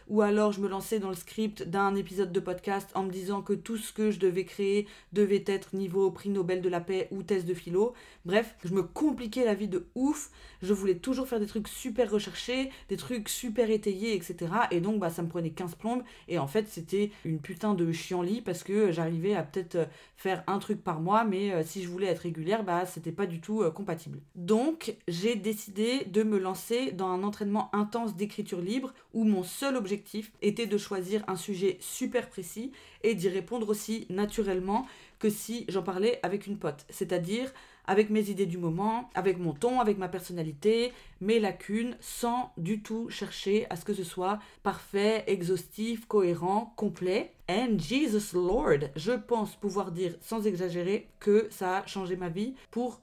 Ou 0.08 0.22
alors 0.22 0.52
je 0.52 0.60
me 0.60 0.68
lançais 0.68 0.98
dans 0.98 1.08
le 1.08 1.14
script 1.14 1.62
d'un 1.62 1.94
épisode 1.94 2.32
de 2.32 2.40
podcast 2.40 2.90
en 2.94 3.04
me 3.04 3.10
disant 3.10 3.42
que 3.42 3.52
tout 3.52 3.76
ce 3.76 3.92
que 3.92 4.10
je 4.10 4.18
devais 4.18 4.44
créer 4.44 4.88
devait 5.12 5.44
être 5.46 5.74
niveau 5.74 6.10
prix 6.10 6.30
Nobel 6.30 6.60
de 6.60 6.68
la 6.68 6.80
paix 6.80 7.08
ou 7.12 7.22
thèse 7.22 7.44
de 7.44 7.54
philo. 7.54 7.94
Bref, 8.24 8.56
je 8.64 8.74
me 8.74 8.82
compliquais 8.82 9.44
la 9.44 9.54
vie 9.54 9.68
de 9.68 9.86
ouf. 9.94 10.30
Je 10.62 10.72
voulais 10.72 10.96
toujours 10.96 11.28
faire 11.28 11.40
des 11.40 11.46
trucs 11.46 11.68
super 11.68 12.10
recherchés, 12.10 12.70
des 12.88 12.96
trucs 12.96 13.28
super 13.28 13.70
étayés, 13.70 14.14
etc. 14.14 14.52
Et 14.72 14.80
donc 14.80 14.98
bah 14.98 15.10
ça 15.10 15.22
me 15.22 15.28
prenait 15.28 15.50
15 15.50 15.76
plombes. 15.76 16.02
Et 16.26 16.38
en 16.38 16.48
fait 16.48 16.66
c'était 16.68 17.12
une 17.24 17.38
putain 17.38 17.74
de 17.74 17.92
chienlit 17.92 18.40
parce 18.40 18.63
que 18.64 18.90
j'arrivais 18.90 19.34
à 19.34 19.42
peut-être 19.42 19.76
euh, 19.76 19.84
faire 20.16 20.42
un 20.46 20.58
truc 20.58 20.82
par 20.82 21.00
mois, 21.00 21.24
mais 21.24 21.52
euh, 21.52 21.62
si 21.62 21.82
je 21.82 21.88
voulais 21.88 22.06
être 22.06 22.20
régulière, 22.20 22.64
bah 22.64 22.86
c'était 22.86 23.12
pas 23.12 23.26
du 23.26 23.40
tout 23.40 23.62
euh, 23.62 23.70
compatible. 23.70 24.20
Donc 24.34 24.96
j'ai 25.06 25.36
décidé 25.36 26.04
de 26.06 26.22
me 26.22 26.38
lancer 26.38 26.90
dans 26.92 27.08
un 27.08 27.22
entraînement 27.22 27.74
intense 27.74 28.16
d'écriture 28.16 28.60
libre 28.60 28.92
où 29.12 29.24
mon 29.24 29.42
seul 29.42 29.76
objectif 29.76 30.32
était 30.42 30.66
de 30.66 30.78
choisir 30.78 31.22
un 31.28 31.36
sujet 31.36 31.76
super 31.80 32.28
précis 32.28 32.72
et 33.02 33.14
d'y 33.14 33.28
répondre 33.28 33.68
aussi 33.68 34.06
naturellement 34.10 34.86
que 35.18 35.30
si 35.30 35.64
j'en 35.68 35.82
parlais 35.82 36.18
avec 36.22 36.46
une 36.46 36.58
pote. 36.58 36.84
C'est-à-dire 36.88 37.52
avec 37.86 38.10
mes 38.10 38.30
idées 38.30 38.46
du 38.46 38.58
moment, 38.58 39.10
avec 39.14 39.38
mon 39.38 39.52
ton, 39.52 39.80
avec 39.80 39.98
ma 39.98 40.08
personnalité, 40.08 40.92
mes 41.20 41.40
lacunes, 41.40 41.96
sans 42.00 42.52
du 42.56 42.82
tout 42.82 43.08
chercher 43.10 43.66
à 43.70 43.76
ce 43.76 43.84
que 43.84 43.94
ce 43.94 44.04
soit 44.04 44.38
parfait, 44.62 45.24
exhaustif, 45.26 46.06
cohérent, 46.06 46.72
complet. 46.76 47.32
And 47.48 47.78
Jesus 47.78 48.34
Lord, 48.34 48.88
je 48.96 49.12
pense 49.12 49.54
pouvoir 49.56 49.92
dire 49.92 50.14
sans 50.20 50.46
exagérer 50.46 51.08
que 51.20 51.46
ça 51.50 51.78
a 51.78 51.86
changé 51.86 52.16
ma 52.16 52.30
vie 52.30 52.54
pour 52.70 53.00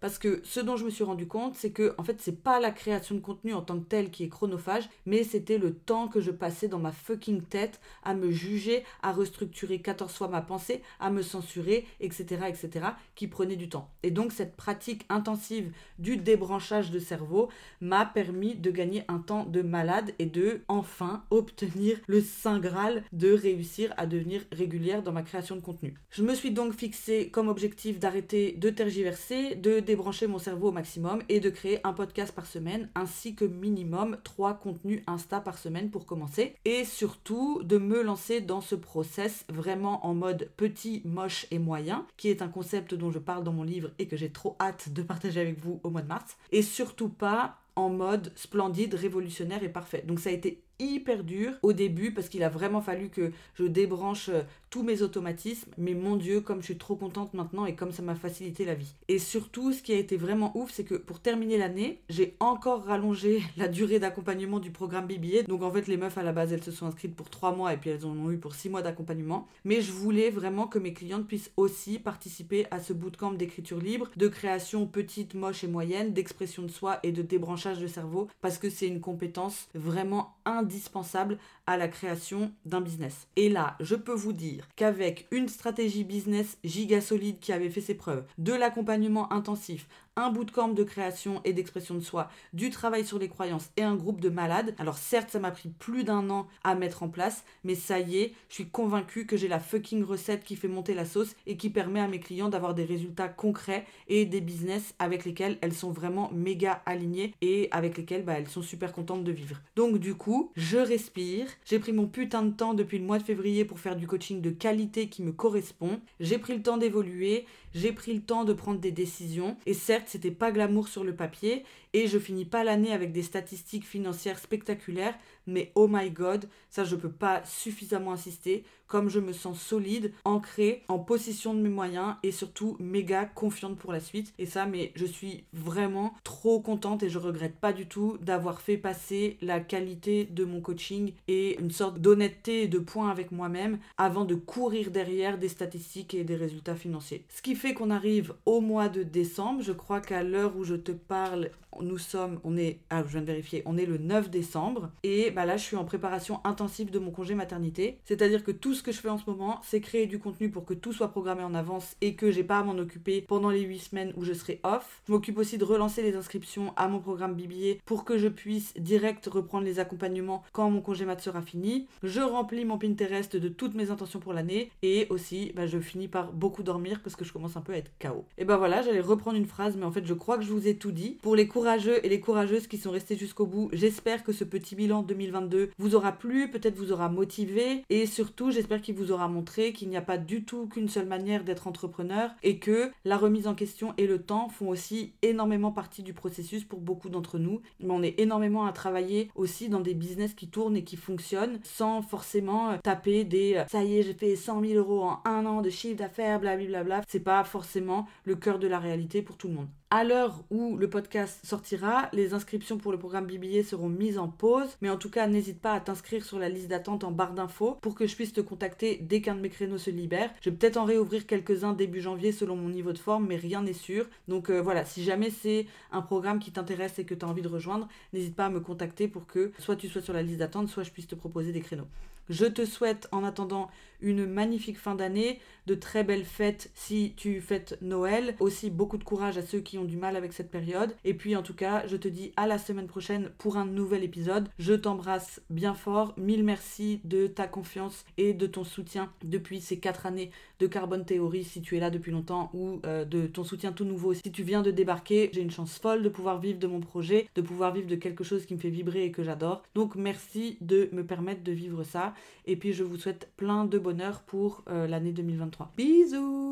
Parce 0.00 0.18
que 0.18 0.40
ce 0.44 0.60
dont 0.60 0.76
je 0.76 0.84
me 0.84 0.90
suis 0.90 1.04
rendu 1.04 1.26
compte, 1.26 1.54
c'est 1.54 1.70
que 1.70 1.94
en 1.98 2.04
fait, 2.04 2.20
c'est 2.20 2.42
pas 2.42 2.60
la 2.60 2.70
création 2.70 3.14
de 3.14 3.20
contenu 3.20 3.52
en 3.52 3.62
tant 3.62 3.78
que 3.78 3.84
telle 3.84 4.10
qui 4.10 4.24
est 4.24 4.28
chronophage, 4.28 4.88
mais 5.06 5.24
c'était 5.24 5.58
le 5.58 5.74
temps 5.74 6.08
que 6.08 6.20
je 6.20 6.30
passais 6.30 6.68
dans 6.68 6.78
ma 6.78 6.92
fucking 6.92 7.42
tête 7.42 7.80
à 8.02 8.14
me 8.14 8.30
juger, 8.30 8.84
à 9.02 9.12
restructurer 9.12 9.80
14 9.80 10.12
fois 10.12 10.28
ma 10.28 10.40
pensée, 10.40 10.82
à 10.98 11.10
me 11.10 11.22
censurer, 11.22 11.86
etc., 12.00 12.44
etc., 12.48 12.86
qui 13.14 13.28
prenait 13.28 13.56
du 13.56 13.68
temps. 13.68 13.90
Et 14.02 14.10
donc, 14.10 14.32
cette 14.32 14.56
pratique 14.56 15.04
intensive 15.08 15.72
du 15.98 16.16
débranchage 16.16 16.90
de 16.90 16.98
cerveau 16.98 17.48
m'a 17.80 18.06
permis 18.06 18.54
de 18.54 18.70
gagner 18.70 19.04
un 19.08 19.18
temps 19.18 19.44
de 19.44 19.62
malade 19.62 20.12
et 20.18 20.26
de 20.26 20.62
enfin 20.68 21.24
obtenir 21.30 21.98
le 22.06 22.20
saint 22.20 22.58
graal 22.58 23.02
de 23.12 23.32
réussir 23.32 23.92
à 23.96 24.06
devenir 24.06 24.42
régulière 24.52 25.02
dans 25.02 25.12
ma 25.12 25.22
création 25.22 25.56
de 25.56 25.60
contenu. 25.60 25.94
Je 26.10 26.22
me 26.22 26.34
suis 26.34 26.50
donc 26.50 26.72
fixé 26.72 27.30
comme 27.30 27.48
objectif 27.48 27.98
d'arrêter 27.98 28.52
de 28.52 28.70
tergiverser 28.70 29.49
de 29.54 29.80
débrancher 29.80 30.26
mon 30.26 30.38
cerveau 30.38 30.68
au 30.68 30.72
maximum 30.72 31.22
et 31.28 31.40
de 31.40 31.50
créer 31.50 31.80
un 31.84 31.92
podcast 31.92 32.34
par 32.34 32.46
semaine 32.46 32.88
ainsi 32.94 33.34
que 33.34 33.44
minimum 33.44 34.16
trois 34.24 34.54
contenus 34.54 35.02
Insta 35.06 35.40
par 35.40 35.58
semaine 35.58 35.90
pour 35.90 36.06
commencer. 36.06 36.56
Et 36.64 36.84
surtout 36.84 37.62
de 37.62 37.78
me 37.78 38.02
lancer 38.02 38.40
dans 38.40 38.60
ce 38.60 38.74
process 38.74 39.44
vraiment 39.48 40.06
en 40.06 40.14
mode 40.14 40.50
petit, 40.56 41.02
moche 41.04 41.46
et 41.50 41.58
moyen 41.58 42.06
qui 42.16 42.28
est 42.28 42.42
un 42.42 42.48
concept 42.48 42.94
dont 42.94 43.10
je 43.10 43.18
parle 43.18 43.44
dans 43.44 43.52
mon 43.52 43.62
livre 43.62 43.90
et 43.98 44.06
que 44.06 44.16
j'ai 44.16 44.30
trop 44.30 44.56
hâte 44.60 44.92
de 44.92 45.02
partager 45.02 45.40
avec 45.40 45.58
vous 45.58 45.80
au 45.82 45.90
mois 45.90 46.02
de 46.02 46.08
mars. 46.08 46.36
Et 46.52 46.62
surtout 46.62 47.08
pas 47.08 47.58
en 47.80 47.90
mode 47.90 48.32
splendide, 48.36 48.94
révolutionnaire 48.94 49.62
et 49.62 49.68
parfait. 49.68 50.04
Donc 50.06 50.20
ça 50.20 50.30
a 50.30 50.32
été 50.32 50.62
hyper 50.80 51.22
dur 51.22 51.52
au 51.62 51.72
début 51.72 52.12
parce 52.12 52.28
qu'il 52.28 52.42
a 52.42 52.48
vraiment 52.48 52.80
fallu 52.80 53.10
que 53.10 53.30
je 53.54 53.64
débranche 53.64 54.30
euh, 54.30 54.42
tous 54.70 54.82
mes 54.82 55.02
automatismes. 55.02 55.70
Mais 55.78 55.94
mon 55.94 56.16
Dieu, 56.16 56.40
comme 56.40 56.60
je 56.60 56.66
suis 56.66 56.78
trop 56.78 56.96
contente 56.96 57.34
maintenant 57.34 57.66
et 57.66 57.74
comme 57.74 57.92
ça 57.92 58.02
m'a 58.02 58.14
facilité 58.14 58.64
la 58.64 58.74
vie. 58.74 58.94
Et 59.08 59.18
surtout, 59.18 59.72
ce 59.72 59.82
qui 59.82 59.92
a 59.92 59.96
été 59.96 60.16
vraiment 60.16 60.56
ouf, 60.56 60.70
c'est 60.72 60.84
que 60.84 60.94
pour 60.94 61.20
terminer 61.20 61.58
l'année, 61.58 62.00
j'ai 62.08 62.36
encore 62.40 62.84
rallongé 62.84 63.42
la 63.56 63.68
durée 63.68 63.98
d'accompagnement 63.98 64.58
du 64.58 64.70
programme 64.70 65.06
BBA. 65.06 65.42
Donc 65.46 65.62
en 65.62 65.70
fait, 65.70 65.86
les 65.86 65.96
meufs 65.96 66.16
à 66.16 66.22
la 66.22 66.32
base, 66.32 66.52
elles 66.52 66.64
se 66.64 66.72
sont 66.72 66.86
inscrites 66.86 67.14
pour 67.14 67.30
3 67.30 67.54
mois 67.54 67.72
et 67.74 67.76
puis 67.76 67.90
elles 67.90 68.06
en 68.06 68.16
ont 68.16 68.30
eu 68.30 68.38
pour 68.38 68.54
6 68.54 68.70
mois 68.70 68.82
d'accompagnement. 68.82 69.46
Mais 69.64 69.82
je 69.82 69.92
voulais 69.92 70.30
vraiment 70.30 70.66
que 70.66 70.78
mes 70.78 70.94
clientes 70.94 71.26
puissent 71.26 71.52
aussi 71.56 71.98
participer 71.98 72.66
à 72.70 72.80
ce 72.80 72.92
bootcamp 72.92 73.32
d'écriture 73.32 73.78
libre, 73.78 74.08
de 74.16 74.28
création 74.28 74.86
petite, 74.86 75.34
moche 75.34 75.64
et 75.64 75.68
moyenne, 75.68 76.12
d'expression 76.12 76.62
de 76.62 76.70
soi 76.70 77.00
et 77.02 77.12
de 77.12 77.22
débranchage 77.22 77.69
de 77.78 77.86
cerveau 77.86 78.28
parce 78.40 78.58
que 78.58 78.70
c'est 78.70 78.88
une 78.88 79.00
compétence 79.00 79.68
vraiment 79.74 80.34
indispensable 80.44 81.38
à 81.66 81.76
la 81.76 81.88
création 81.88 82.52
d'un 82.64 82.80
business. 82.80 83.28
Et 83.36 83.48
là, 83.48 83.76
je 83.80 83.94
peux 83.94 84.14
vous 84.14 84.32
dire 84.32 84.66
qu'avec 84.76 85.28
une 85.30 85.48
stratégie 85.48 86.04
business 86.04 86.58
giga 86.64 87.00
solide 87.00 87.38
qui 87.38 87.52
avait 87.52 87.70
fait 87.70 87.80
ses 87.80 87.94
preuves, 87.94 88.24
de 88.38 88.52
l'accompagnement 88.52 89.32
intensif, 89.32 89.86
un 90.20 90.30
bootcamp 90.30 90.68
de 90.68 90.84
création 90.84 91.40
et 91.44 91.52
d'expression 91.52 91.94
de 91.94 92.00
soi, 92.00 92.30
du 92.52 92.70
travail 92.70 93.04
sur 93.04 93.18
les 93.18 93.28
croyances 93.28 93.70
et 93.76 93.82
un 93.82 93.96
groupe 93.96 94.20
de 94.20 94.28
malades. 94.28 94.74
Alors 94.78 94.98
certes, 94.98 95.30
ça 95.30 95.38
m'a 95.38 95.50
pris 95.50 95.68
plus 95.68 96.04
d'un 96.04 96.28
an 96.30 96.46
à 96.64 96.74
mettre 96.74 97.02
en 97.02 97.08
place, 97.08 97.44
mais 97.64 97.74
ça 97.74 97.98
y 97.98 98.18
est, 98.18 98.34
je 98.48 98.54
suis 98.54 98.68
convaincue 98.68 99.26
que 99.26 99.36
j'ai 99.36 99.48
la 99.48 99.60
fucking 99.60 100.04
recette 100.04 100.44
qui 100.44 100.56
fait 100.56 100.68
monter 100.68 100.94
la 100.94 101.04
sauce 101.04 101.34
et 101.46 101.56
qui 101.56 101.70
permet 101.70 102.00
à 102.00 102.08
mes 102.08 102.20
clients 102.20 102.48
d'avoir 102.48 102.74
des 102.74 102.84
résultats 102.84 103.28
concrets 103.28 103.86
et 104.08 104.26
des 104.26 104.40
business 104.40 104.94
avec 104.98 105.24
lesquels 105.24 105.58
elles 105.60 105.74
sont 105.74 105.90
vraiment 105.90 106.30
méga 106.32 106.82
alignées 106.86 107.34
et 107.40 107.68
avec 107.70 107.96
lesquels 107.96 108.24
bah, 108.24 108.34
elles 108.36 108.48
sont 108.48 108.62
super 108.62 108.92
contentes 108.92 109.24
de 109.24 109.32
vivre. 109.32 109.60
Donc 109.76 109.98
du 109.98 110.14
coup, 110.14 110.50
je 110.56 110.78
respire. 110.78 111.46
J'ai 111.64 111.78
pris 111.78 111.92
mon 111.92 112.06
putain 112.06 112.42
de 112.42 112.52
temps 112.52 112.74
depuis 112.74 112.98
le 112.98 113.04
mois 113.04 113.18
de 113.18 113.24
février 113.24 113.64
pour 113.64 113.78
faire 113.78 113.96
du 113.96 114.06
coaching 114.06 114.40
de 114.40 114.50
qualité 114.50 115.08
qui 115.08 115.22
me 115.22 115.32
correspond. 115.32 116.00
J'ai 116.18 116.38
pris 116.38 116.54
le 116.54 116.62
temps 116.62 116.76
d'évoluer, 116.76 117.46
j'ai 117.74 117.92
pris 117.92 118.14
le 118.14 118.20
temps 118.20 118.44
de 118.44 118.52
prendre 118.52 118.80
des 118.80 118.92
décisions 118.92 119.56
et 119.66 119.74
certes, 119.74 120.08
c'était 120.10 120.32
pas 120.32 120.50
glamour 120.50 120.88
sur 120.88 121.04
le 121.04 121.14
papier 121.14 121.64
et 121.92 122.06
je 122.06 122.18
finis 122.18 122.44
pas 122.44 122.64
l'année 122.64 122.92
avec 122.92 123.12
des 123.12 123.22
statistiques 123.22 123.86
financières 123.86 124.38
spectaculaires, 124.38 125.18
mais 125.46 125.72
oh 125.74 125.88
my 125.90 126.10
god, 126.10 126.48
ça 126.70 126.84
je 126.84 126.96
peux 126.96 127.10
pas 127.10 127.42
suffisamment 127.44 128.12
insister, 128.12 128.64
comme 128.90 129.08
je 129.08 129.20
me 129.20 129.32
sens 129.32 129.60
solide, 129.60 130.12
ancrée, 130.24 130.82
en 130.88 130.98
possession 130.98 131.54
de 131.54 131.60
mes 131.60 131.68
moyens 131.68 132.16
et 132.24 132.32
surtout 132.32 132.76
méga 132.80 133.24
confiante 133.24 133.78
pour 133.78 133.92
la 133.92 134.00
suite. 134.00 134.34
Et 134.38 134.46
ça, 134.46 134.66
mais 134.66 134.90
je 134.96 135.06
suis 135.06 135.44
vraiment 135.52 136.12
trop 136.24 136.60
contente 136.60 137.04
et 137.04 137.08
je 137.08 137.18
regrette 137.18 137.54
pas 137.54 137.72
du 137.72 137.86
tout 137.86 138.18
d'avoir 138.20 138.60
fait 138.60 138.76
passer 138.76 139.38
la 139.42 139.60
qualité 139.60 140.24
de 140.24 140.44
mon 140.44 140.60
coaching 140.60 141.12
et 141.28 141.58
une 141.60 141.70
sorte 141.70 142.00
d'honnêteté 142.00 142.62
et 142.62 142.68
de 142.68 142.80
point 142.80 143.10
avec 143.10 143.30
moi-même 143.30 143.78
avant 143.96 144.24
de 144.24 144.34
courir 144.34 144.90
derrière 144.90 145.38
des 145.38 145.48
statistiques 145.48 146.14
et 146.14 146.24
des 146.24 146.36
résultats 146.36 146.74
financiers. 146.74 147.24
Ce 147.28 147.42
qui 147.42 147.54
fait 147.54 147.74
qu'on 147.74 147.90
arrive 147.90 148.34
au 148.44 148.60
mois 148.60 148.88
de 148.88 149.04
décembre, 149.04 149.62
je 149.62 149.72
crois 149.72 150.00
qu'à 150.00 150.24
l'heure 150.24 150.56
où 150.56 150.64
je 150.64 150.74
te 150.74 150.90
parle, 150.90 151.50
nous 151.82 151.98
sommes, 151.98 152.40
on 152.44 152.56
est, 152.56 152.80
ah, 152.90 153.02
je 153.04 153.12
viens 153.12 153.20
de 153.20 153.26
vérifier, 153.26 153.62
on 153.66 153.76
est 153.76 153.86
le 153.86 153.98
9 153.98 154.30
décembre. 154.30 154.90
Et 155.02 155.30
bah 155.30 155.46
là, 155.46 155.56
je 155.56 155.64
suis 155.64 155.76
en 155.76 155.84
préparation 155.84 156.40
intensive 156.44 156.90
de 156.90 156.98
mon 156.98 157.10
congé 157.10 157.34
maternité. 157.34 157.98
C'est-à-dire 158.04 158.44
que 158.44 158.50
tout 158.50 158.74
ce 158.74 158.82
que 158.82 158.92
je 158.92 159.00
fais 159.00 159.08
en 159.08 159.18
ce 159.18 159.28
moment, 159.28 159.60
c'est 159.62 159.80
créer 159.80 160.06
du 160.06 160.18
contenu 160.18 160.50
pour 160.50 160.64
que 160.64 160.74
tout 160.74 160.92
soit 160.92 161.08
programmé 161.08 161.42
en 161.42 161.54
avance 161.54 161.96
et 162.00 162.14
que 162.14 162.30
j'ai 162.30 162.44
pas 162.44 162.58
à 162.58 162.62
m'en 162.62 162.78
occuper 162.78 163.22
pendant 163.22 163.50
les 163.50 163.62
8 163.62 163.78
semaines 163.78 164.12
où 164.16 164.24
je 164.24 164.32
serai 164.32 164.60
off. 164.62 165.02
Je 165.06 165.12
m'occupe 165.12 165.38
aussi 165.38 165.58
de 165.58 165.64
relancer 165.64 166.02
les 166.02 166.16
inscriptions 166.16 166.72
à 166.76 166.88
mon 166.88 167.00
programme 167.00 167.34
Biblier 167.34 167.80
pour 167.84 168.04
que 168.04 168.18
je 168.18 168.28
puisse 168.28 168.74
direct 168.76 169.26
reprendre 169.26 169.64
les 169.64 169.78
accompagnements 169.78 170.42
quand 170.52 170.70
mon 170.70 170.80
congé 170.80 171.04
mat 171.04 171.20
sera 171.20 171.42
fini. 171.42 171.86
Je 172.02 172.20
remplis 172.20 172.64
mon 172.64 172.78
Pinterest 172.78 173.36
de 173.36 173.48
toutes 173.48 173.74
mes 173.74 173.90
intentions 173.90 174.20
pour 174.20 174.32
l'année 174.32 174.70
et 174.82 175.06
aussi 175.10 175.52
bah, 175.54 175.66
je 175.66 175.78
finis 175.78 176.08
par 176.08 176.32
beaucoup 176.32 176.62
dormir 176.62 177.00
parce 177.02 177.16
que 177.16 177.24
je 177.24 177.32
commence 177.32 177.56
un 177.56 177.60
peu 177.60 177.72
à 177.72 177.76
être 177.76 177.90
KO. 178.00 178.24
Et 178.38 178.44
ben 178.44 178.56
voilà, 178.56 178.82
j'allais 178.82 179.00
reprendre 179.00 179.36
une 179.36 179.46
phrase, 179.46 179.76
mais 179.76 179.84
en 179.84 179.92
fait 179.92 180.06
je 180.06 180.14
crois 180.14 180.38
que 180.38 180.44
je 180.44 180.52
vous 180.52 180.68
ai 180.68 180.76
tout 180.76 180.92
dit. 180.92 181.18
Pour 181.22 181.36
les 181.36 181.48
courageux 181.48 181.69
et 181.70 182.08
les 182.08 182.18
courageuses 182.18 182.66
qui 182.66 182.78
sont 182.78 182.90
restés 182.90 183.16
jusqu'au 183.16 183.46
bout, 183.46 183.68
j'espère 183.72 184.24
que 184.24 184.32
ce 184.32 184.42
petit 184.42 184.74
bilan 184.74 185.02
2022 185.02 185.70
vous 185.78 185.94
aura 185.94 186.10
plu, 186.10 186.50
peut-être 186.50 186.74
vous 186.74 186.90
aura 186.90 187.08
motivé 187.08 187.84
et 187.88 188.06
surtout 188.06 188.50
j'espère 188.50 188.82
qu'il 188.82 188.96
vous 188.96 189.12
aura 189.12 189.28
montré 189.28 189.72
qu'il 189.72 189.88
n'y 189.88 189.96
a 189.96 190.02
pas 190.02 190.18
du 190.18 190.44
tout 190.44 190.66
qu'une 190.66 190.88
seule 190.88 191.06
manière 191.06 191.44
d'être 191.44 191.68
entrepreneur 191.68 192.30
et 192.42 192.58
que 192.58 192.90
la 193.04 193.16
remise 193.16 193.46
en 193.46 193.54
question 193.54 193.94
et 193.98 194.08
le 194.08 194.20
temps 194.20 194.48
font 194.48 194.68
aussi 194.68 195.12
énormément 195.22 195.70
partie 195.70 196.02
du 196.02 196.12
processus 196.12 196.64
pour 196.64 196.80
beaucoup 196.80 197.08
d'entre 197.08 197.38
nous. 197.38 197.60
Mais 197.78 197.92
on 197.92 198.02
est 198.02 198.18
énormément 198.18 198.66
à 198.66 198.72
travailler 198.72 199.30
aussi 199.36 199.68
dans 199.68 199.80
des 199.80 199.94
business 199.94 200.34
qui 200.34 200.48
tournent 200.48 200.76
et 200.76 200.82
qui 200.82 200.96
fonctionnent 200.96 201.60
sans 201.62 202.02
forcément 202.02 202.70
euh, 202.70 202.76
taper 202.82 203.22
des 203.22 203.54
euh, 203.58 203.64
ça 203.68 203.84
y 203.84 203.98
est, 203.98 204.02
j'ai 204.02 204.14
fait 204.14 204.34
100 204.34 204.60
000 204.60 204.74
euros 204.74 205.04
en 205.04 205.20
un 205.24 205.46
an 205.46 205.62
de 205.62 205.70
chiffre 205.70 205.96
d'affaires, 205.96 206.40
blablabla. 206.40 207.02
C'est 207.06 207.20
pas 207.20 207.44
forcément 207.44 208.08
le 208.24 208.34
cœur 208.34 208.58
de 208.58 208.66
la 208.66 208.80
réalité 208.80 209.22
pour 209.22 209.36
tout 209.36 209.46
le 209.46 209.54
monde. 209.54 209.68
À 209.92 210.04
l'heure 210.04 210.44
où 210.50 210.76
le 210.76 210.88
podcast 210.88 211.44
sortira, 211.44 212.10
les 212.12 212.32
inscriptions 212.32 212.78
pour 212.78 212.92
le 212.92 212.98
programme 212.98 213.26
BBA 213.26 213.64
seront 213.64 213.88
mises 213.88 214.18
en 214.18 214.28
pause, 214.28 214.68
mais 214.80 214.88
en 214.88 214.96
tout 214.96 215.10
cas, 215.10 215.26
n'hésite 215.26 215.60
pas 215.60 215.72
à 215.72 215.80
t'inscrire 215.80 216.24
sur 216.24 216.38
la 216.38 216.48
liste 216.48 216.68
d'attente 216.68 217.02
en 217.02 217.10
barre 217.10 217.32
d'infos 217.32 217.76
pour 217.80 217.96
que 217.96 218.06
je 218.06 218.14
puisse 218.14 218.32
te 218.32 218.40
contacter 218.40 219.00
dès 219.02 219.20
qu'un 219.20 219.34
de 219.34 219.40
mes 219.40 219.48
créneaux 219.48 219.78
se 219.78 219.90
libère. 219.90 220.30
Je 220.42 220.50
vais 220.50 220.56
peut-être 220.56 220.76
en 220.76 220.84
réouvrir 220.84 221.26
quelques-uns 221.26 221.72
début 221.72 222.00
janvier 222.00 222.30
selon 222.30 222.54
mon 222.54 222.68
niveau 222.68 222.92
de 222.92 222.98
forme, 222.98 223.26
mais 223.26 223.34
rien 223.34 223.62
n'est 223.62 223.72
sûr. 223.72 224.06
Donc 224.28 224.48
euh, 224.48 224.62
voilà, 224.62 224.84
si 224.84 225.02
jamais 225.02 225.30
c'est 225.30 225.66
un 225.90 226.02
programme 226.02 226.38
qui 226.38 226.52
t'intéresse 226.52 227.00
et 227.00 227.04
que 227.04 227.14
tu 227.14 227.24
as 227.24 227.28
envie 227.28 227.42
de 227.42 227.48
rejoindre, 227.48 227.88
n'hésite 228.12 228.36
pas 228.36 228.46
à 228.46 228.50
me 228.50 228.60
contacter 228.60 229.08
pour 229.08 229.26
que 229.26 229.50
soit 229.58 229.74
tu 229.74 229.88
sois 229.88 230.02
sur 230.02 230.12
la 230.12 230.22
liste 230.22 230.38
d'attente, 230.38 230.68
soit 230.68 230.84
je 230.84 230.92
puisse 230.92 231.08
te 231.08 231.16
proposer 231.16 231.50
des 231.50 231.62
créneaux. 231.62 231.88
Je 232.28 232.46
te 232.46 232.64
souhaite 232.64 233.08
en 233.10 233.24
attendant 233.24 233.68
une 234.02 234.26
magnifique 234.26 234.78
fin 234.78 234.94
d'année, 234.94 235.38
de 235.66 235.74
très 235.74 236.04
belles 236.04 236.24
fêtes 236.24 236.70
si 236.74 237.14
tu 237.16 237.40
fêtes 237.40 237.78
Noël, 237.80 238.34
aussi 238.40 238.70
beaucoup 238.70 238.98
de 238.98 239.04
courage 239.04 239.38
à 239.38 239.42
ceux 239.42 239.60
qui 239.60 239.78
ont 239.78 239.84
du 239.84 239.96
mal 239.96 240.16
avec 240.16 240.32
cette 240.32 240.50
période. 240.50 240.94
Et 241.04 241.14
puis 241.14 241.36
en 241.36 241.42
tout 241.42 241.54
cas, 241.54 241.86
je 241.86 241.96
te 241.96 242.08
dis 242.08 242.32
à 242.36 242.46
la 242.46 242.58
semaine 242.58 242.86
prochaine 242.86 243.30
pour 243.38 243.56
un 243.56 243.66
nouvel 243.66 244.02
épisode. 244.02 244.48
Je 244.58 244.74
t'embrasse 244.74 245.40
bien 245.50 245.74
fort, 245.74 246.14
mille 246.16 246.44
merci 246.44 247.00
de 247.04 247.26
ta 247.26 247.46
confiance 247.46 248.04
et 248.16 248.34
de 248.34 248.46
ton 248.46 248.64
soutien 248.64 249.12
depuis 249.22 249.60
ces 249.60 249.78
quatre 249.78 250.06
années 250.06 250.30
de 250.58 250.66
Carbone 250.66 251.04
Théorie 251.04 251.44
si 251.44 251.62
tu 251.62 251.76
es 251.76 251.80
là 251.80 251.90
depuis 251.90 252.12
longtemps 252.12 252.50
ou 252.52 252.80
euh, 252.84 253.04
de 253.04 253.26
ton 253.26 253.44
soutien 253.44 253.72
tout 253.72 253.84
nouveau 253.84 254.14
si 254.14 254.30
tu 254.32 254.42
viens 254.42 254.62
de 254.62 254.70
débarquer. 254.70 255.30
J'ai 255.32 255.40
une 255.42 255.50
chance 255.50 255.78
folle 255.78 256.02
de 256.02 256.08
pouvoir 256.08 256.40
vivre 256.40 256.58
de 256.58 256.66
mon 256.66 256.80
projet, 256.80 257.28
de 257.34 257.42
pouvoir 257.42 257.72
vivre 257.72 257.88
de 257.88 257.96
quelque 257.96 258.24
chose 258.24 258.46
qui 258.46 258.54
me 258.54 258.58
fait 258.58 258.70
vibrer 258.70 259.04
et 259.04 259.12
que 259.12 259.22
j'adore. 259.22 259.62
Donc 259.74 259.94
merci 259.94 260.58
de 260.60 260.88
me 260.92 261.04
permettre 261.04 261.42
de 261.42 261.52
vivre 261.52 261.84
ça. 261.84 262.14
Et 262.46 262.56
puis 262.56 262.72
je 262.72 262.84
vous 262.84 262.96
souhaite 262.96 263.30
plein 263.36 263.64
de 263.64 263.78
pour 264.26 264.62
euh, 264.68 264.86
l'année 264.86 265.12
2023. 265.12 265.72
Bisous 265.76 266.50